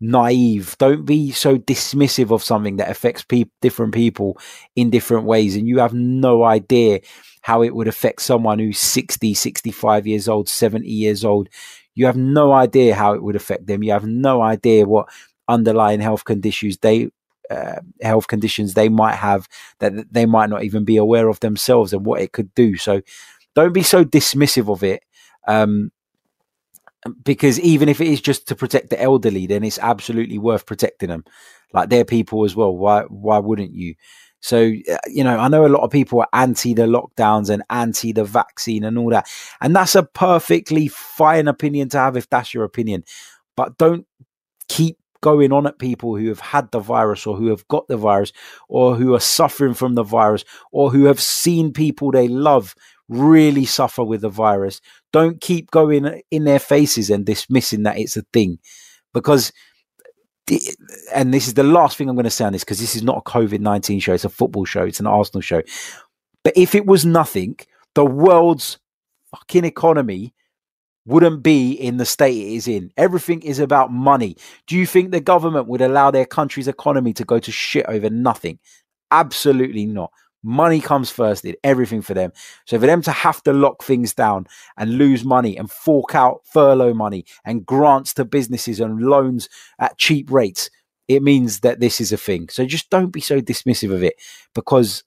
[0.00, 0.76] naive.
[0.78, 4.38] Don't be so dismissive of something that affects pe- different people
[4.76, 5.56] in different ways.
[5.56, 7.00] And you have no idea
[7.42, 11.48] how it would affect someone who's 60, 65 years old, 70 years old.
[11.94, 13.82] You have no idea how it would affect them.
[13.82, 15.08] You have no idea what
[15.48, 17.10] underlying health conditions they
[17.52, 19.48] uh, health conditions they might have
[19.80, 22.76] that they might not even be aware of themselves and what it could do.
[22.76, 23.02] So
[23.54, 25.04] don't be so dismissive of it.
[25.46, 25.90] Um,
[27.24, 31.08] because even if it is just to protect the elderly, then it's absolutely worth protecting
[31.08, 31.24] them.
[31.72, 32.76] Like they're people as well.
[32.76, 33.94] Why why wouldn't you?
[34.40, 37.62] So uh, you know, I know a lot of people are anti the lockdowns and
[37.70, 39.28] anti the vaccine and all that,
[39.60, 43.04] and that's a perfectly fine opinion to have if that's your opinion.
[43.56, 44.06] But don't
[44.68, 47.96] keep going on at people who have had the virus or who have got the
[47.96, 48.32] virus
[48.68, 52.74] or who are suffering from the virus or who have seen people they love
[53.08, 54.80] really suffer with the virus.
[55.12, 58.58] Don't keep going in their faces and dismissing that it's a thing
[59.14, 59.52] because
[61.14, 63.02] and this is the last thing I'm going to say on this because this is
[63.02, 65.62] not a COVID 19 show, it's a football show, it's an Arsenal show.
[66.42, 67.56] But if it was nothing,
[67.94, 68.78] the world's
[69.30, 70.34] fucking economy
[71.04, 72.92] wouldn't be in the state it is in.
[72.96, 74.36] Everything is about money.
[74.66, 78.08] Do you think the government would allow their country's economy to go to shit over
[78.08, 78.58] nothing?
[79.10, 80.12] Absolutely not.
[80.44, 82.32] Money comes first in everything for them.
[82.66, 84.46] So for them to have to lock things down
[84.76, 89.48] and lose money and fork out furlough money and grants to businesses and loans
[89.78, 90.68] at cheap rates,
[91.06, 92.48] it means that this is a thing.
[92.48, 94.14] So just don't be so dismissive of it
[94.54, 95.04] because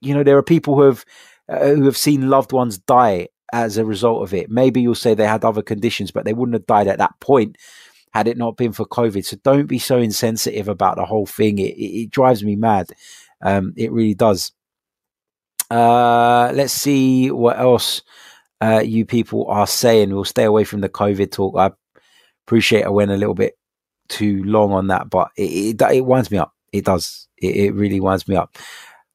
[0.00, 1.04] you know there are people who have
[1.48, 4.50] uh, who have seen loved ones die as a result of it.
[4.50, 7.56] Maybe you'll say they had other conditions, but they wouldn't have died at that point
[8.12, 9.24] had it not been for COVID.
[9.24, 11.58] So don't be so insensitive about the whole thing.
[11.58, 12.90] It, it, it drives me mad.
[13.42, 14.52] Um, it really does.
[15.70, 18.02] Uh, let's see what else
[18.60, 20.10] uh, you people are saying.
[20.10, 21.56] We'll stay away from the COVID talk.
[21.56, 21.70] I
[22.46, 23.58] appreciate I went a little bit
[24.08, 26.54] too long on that, but it, it, it winds me up.
[26.72, 27.28] It does.
[27.36, 28.56] It, it really winds me up.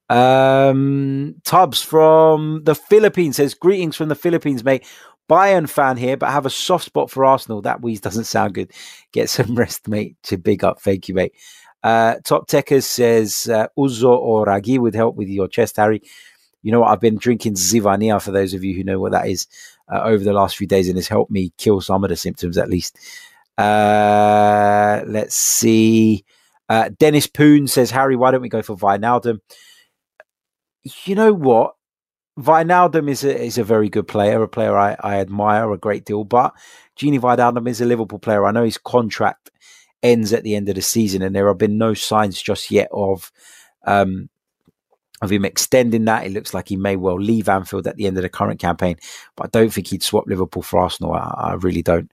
[0.10, 4.86] Um, Tubbs from the Philippines says, Greetings from the Philippines, mate.
[5.30, 7.62] Bayern fan here, but have a soft spot for Arsenal.
[7.62, 8.72] That wheeze doesn't sound good.
[9.14, 10.18] Get some rest, mate.
[10.24, 10.82] To big up.
[10.82, 11.34] Thank you, mate.
[11.82, 16.02] Uh, Top Techers says, uh, Ouzo or Raki would help with your chest, Harry
[16.64, 16.90] you know what?
[16.90, 19.46] I've been drinking Zivania for those of you who know what that is
[19.94, 22.58] uh, over the last few days, and it's helped me kill some of the symptoms
[22.58, 22.98] at least.
[23.58, 26.26] Uh, let's see.
[26.70, 29.40] Uh, Dennis Poon says, Harry, why don't we go for Wijnaldum?
[30.84, 31.76] You know what?
[32.40, 36.04] Wijnaldum is a, is a very good player, a player I, I admire a great
[36.04, 36.54] deal, but
[36.98, 38.46] Gini Wijnaldum is a Liverpool player.
[38.46, 39.52] I know his contract
[40.02, 42.90] ends at the end of the season, and there have been no signs just yet
[42.92, 43.32] of
[43.86, 44.30] um,
[45.22, 46.26] of him extending that.
[46.26, 48.98] It looks like he may well leave Anfield at the end of the current campaign,
[49.36, 51.14] but I don't think he'd swap Liverpool for Arsenal.
[51.14, 52.12] I, I really don't.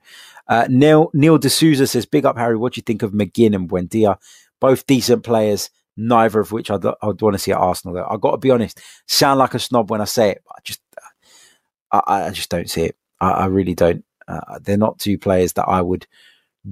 [0.49, 2.57] Uh, Neil Neil D'Souza says, "Big up, Harry.
[2.57, 4.19] What do you think of McGinn and Buendia?
[4.61, 7.95] Both decent players, neither of which I'd, I'd want to see at Arsenal.
[7.95, 10.55] Though I've got to be honest, sound like a snob when I say it, but
[10.57, 10.81] I just
[11.93, 12.97] I, I just don't see it.
[13.21, 14.05] I, I really don't.
[14.27, 16.07] Uh, they're not two players that I would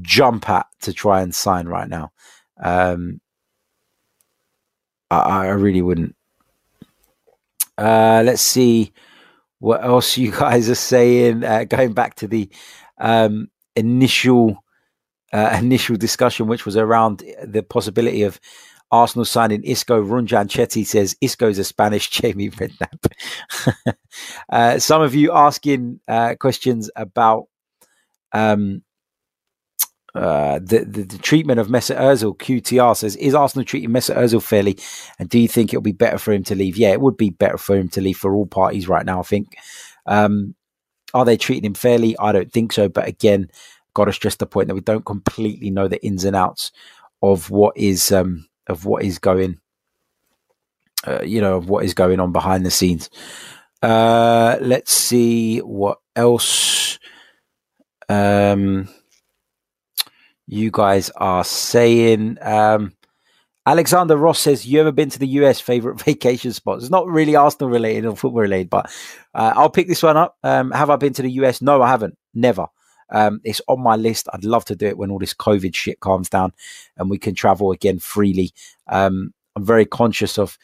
[0.01, 2.11] jump at to try and sign right now.
[2.63, 3.21] Um,
[5.11, 6.15] I, I really wouldn't.
[7.77, 8.93] Uh, let's see
[9.59, 11.45] what else you guys are saying.
[11.45, 12.49] Uh, going back to the
[12.99, 14.65] um, initial
[15.33, 18.41] uh, initial discussion, which was around the possibility of
[18.91, 20.03] Arsenal signing Isco.
[20.03, 23.13] Runjan Chetty says Isco is a Spanish Jamie Redknapp.
[24.49, 27.49] uh, some of you asking uh, questions about
[28.33, 28.83] um,
[30.15, 34.43] uh, the, the, the treatment of Mesut Ozil, QTR says, is Arsenal treating Mesut Ozil
[34.43, 34.79] fairly?
[35.19, 36.77] And do you think it'll be better for him to leave?
[36.77, 39.21] Yeah, it would be better for him to leave for all parties right now.
[39.21, 39.57] I think.
[40.07, 40.55] Um,
[41.15, 42.17] are they treating him fairly?
[42.19, 42.89] I don't think so.
[42.89, 43.51] But again,
[43.95, 46.73] got to stress the point that we don't completely know the ins and outs
[47.23, 49.59] of what is um, of what is going,
[51.07, 53.11] uh, you know, of what is going on behind the scenes.
[53.83, 56.99] Uh, let's see what else.
[58.09, 58.89] Um,
[60.47, 62.39] you guys are saying.
[62.41, 62.95] Um,
[63.67, 65.61] Alexander Ross says, "You ever been to the US?
[65.61, 66.85] Favorite vacation spots?
[66.85, 68.87] It's not really Arsenal related or football related, but
[69.35, 70.37] uh, I'll pick this one up.
[70.43, 71.61] Um, have I been to the US?
[71.61, 72.17] No, I haven't.
[72.35, 72.67] Never.
[73.11, 74.29] Um, it's on my list.
[74.33, 76.53] I'd love to do it when all this COVID shit calms down
[76.97, 78.53] and we can travel again freely.
[78.87, 80.59] Um, I'm very conscious of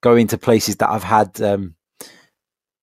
[0.00, 1.74] going to places that I've had um,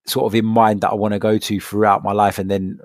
[0.05, 2.79] sort of in mind that I want to go to throughout my life, and then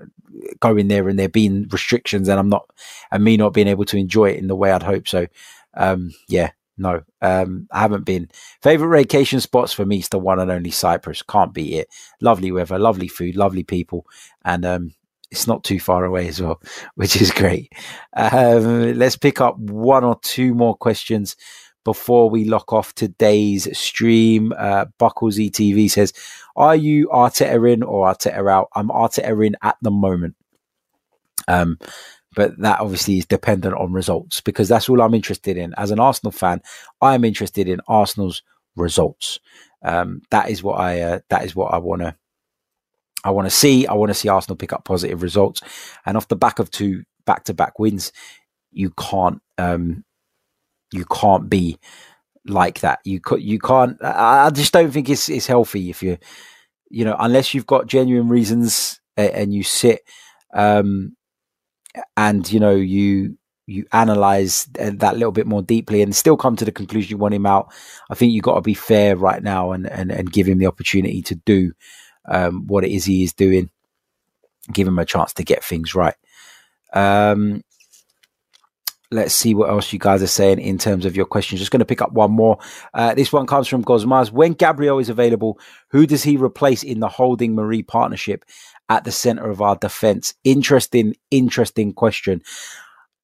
[0.61, 2.71] going there and there being restrictions, and I'm not,
[3.11, 5.09] and me not being able to enjoy it in the way I'd hope.
[5.09, 5.27] So,
[5.75, 8.31] um, yeah, no, um, I haven't been.
[8.63, 11.23] Favorite vacation spots for me is the one and only Cyprus.
[11.23, 11.89] Can't beat it.
[12.21, 14.07] Lovely weather, lovely food, lovely people,
[14.45, 14.95] and um,
[15.31, 16.61] it's not too far away as well,
[16.95, 17.73] which is great.
[18.17, 21.37] Um, let's pick up one or two more questions
[21.85, 24.53] before we lock off today's stream.
[24.59, 26.13] Uh, Buckles ETV says,
[26.57, 30.37] "Are you Arteta in or Arteta out?" I'm Arteta in at the moment.
[31.47, 31.79] Um,
[32.35, 35.75] but that obviously is dependent on results because that's all I'm interested in.
[35.77, 36.61] As an Arsenal fan,
[37.01, 38.43] I'm interested in Arsenal's
[38.77, 39.41] results.
[39.83, 42.17] Um, that is what I uh, that is what I want to
[43.25, 43.87] I want to see.
[43.87, 45.61] I want to see Arsenal pick up positive results,
[46.07, 48.13] and off the back of two back to back wins,
[48.71, 50.05] you can't um,
[50.93, 51.79] you can't be
[52.47, 53.01] like that.
[53.05, 54.03] You you can't.
[54.03, 56.19] I just don't think it's it's healthy if you
[56.91, 60.03] you know unless you've got genuine reasons and, and you sit
[60.55, 61.17] um,
[62.17, 66.65] and you know you you analyze that little bit more deeply and still come to
[66.65, 67.71] the conclusion you want him out.
[68.09, 70.67] I think you've got to be fair right now and, and, and give him the
[70.67, 71.73] opportunity to do
[72.27, 73.71] um, what it is he is doing,
[74.73, 76.15] give him a chance to get things right.
[76.93, 77.63] Um,
[79.11, 81.61] let's see what else you guys are saying in terms of your questions.
[81.61, 82.59] Just going to pick up one more.
[82.93, 84.31] Uh, this one comes from Gosmaz.
[84.31, 85.59] When Gabriel is available,
[85.91, 88.45] who does he replace in the Holding Mari partnership
[88.89, 90.35] at the center of our defense?
[90.45, 92.43] Interesting, interesting question.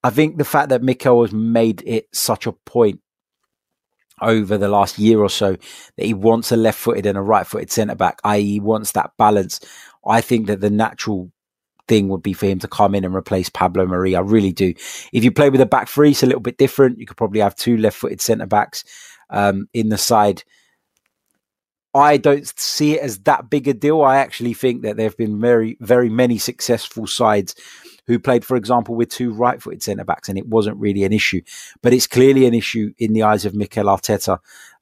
[0.03, 3.01] I think the fact that Mikel has made it such a point
[4.21, 7.47] over the last year or so that he wants a left footed and a right
[7.47, 9.61] footed centre back, i.e., wants that balance.
[10.07, 11.31] I think that the natural
[11.89, 14.17] thing would be for him to come in and replace Pablo Mari.
[14.17, 14.75] I really do.
[15.13, 16.99] If you play with a back three, it's a little bit different.
[16.99, 18.85] You could probably have two left footed centre backs
[19.31, 20.45] um, in the side.
[21.95, 24.03] I don't see it as that big a deal.
[24.03, 27.55] I actually think that there have been very, very many successful sides
[28.07, 31.13] who played, for example, with two right footed centre backs, and it wasn't really an
[31.13, 31.41] issue.
[31.83, 34.39] But it's clearly an issue in the eyes of Mikel Arteta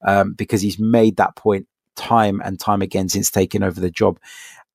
[0.07, 1.67] um, because he's made that point
[1.97, 4.19] time and time again since taking over the job.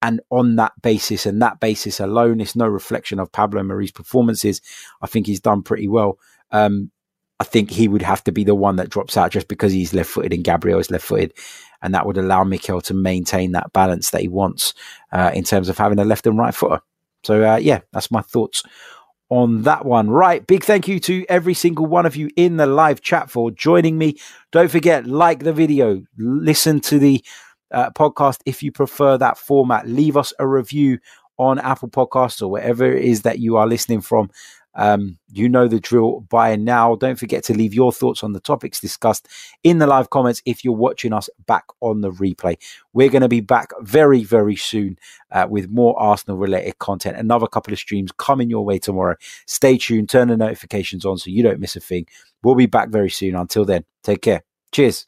[0.01, 4.61] And on that basis and that basis alone, it's no reflection of Pablo Mari's performances.
[5.01, 6.19] I think he's done pretty well.
[6.51, 6.91] Um,
[7.39, 9.93] I think he would have to be the one that drops out just because he's
[9.93, 11.33] left footed and Gabriel is left footed.
[11.81, 14.73] And that would allow Mikel to maintain that balance that he wants
[15.11, 16.81] uh, in terms of having a left and right footer.
[17.23, 18.63] So uh, yeah, that's my thoughts
[19.29, 20.09] on that one.
[20.09, 20.45] Right.
[20.45, 23.97] Big thank you to every single one of you in the live chat for joining
[23.97, 24.17] me.
[24.51, 27.23] Don't forget, like the video, listen to the
[27.71, 29.87] uh, podcast if you prefer that format.
[29.87, 30.99] Leave us a review
[31.37, 34.29] on Apple Podcasts or wherever it is that you are listening from.
[34.77, 36.95] Um, you know the drill by now.
[36.95, 39.27] Don't forget to leave your thoughts on the topics discussed
[39.63, 42.57] in the live comments if you're watching us back on the replay.
[42.93, 44.97] We're going to be back very, very soon
[45.31, 47.17] uh, with more Arsenal related content.
[47.17, 49.15] Another couple of streams coming your way tomorrow.
[49.47, 52.07] Stay tuned, turn the notifications on so you don't miss a thing.
[52.43, 53.35] We'll be back very soon.
[53.35, 54.43] Until then, take care.
[54.71, 55.07] Cheers.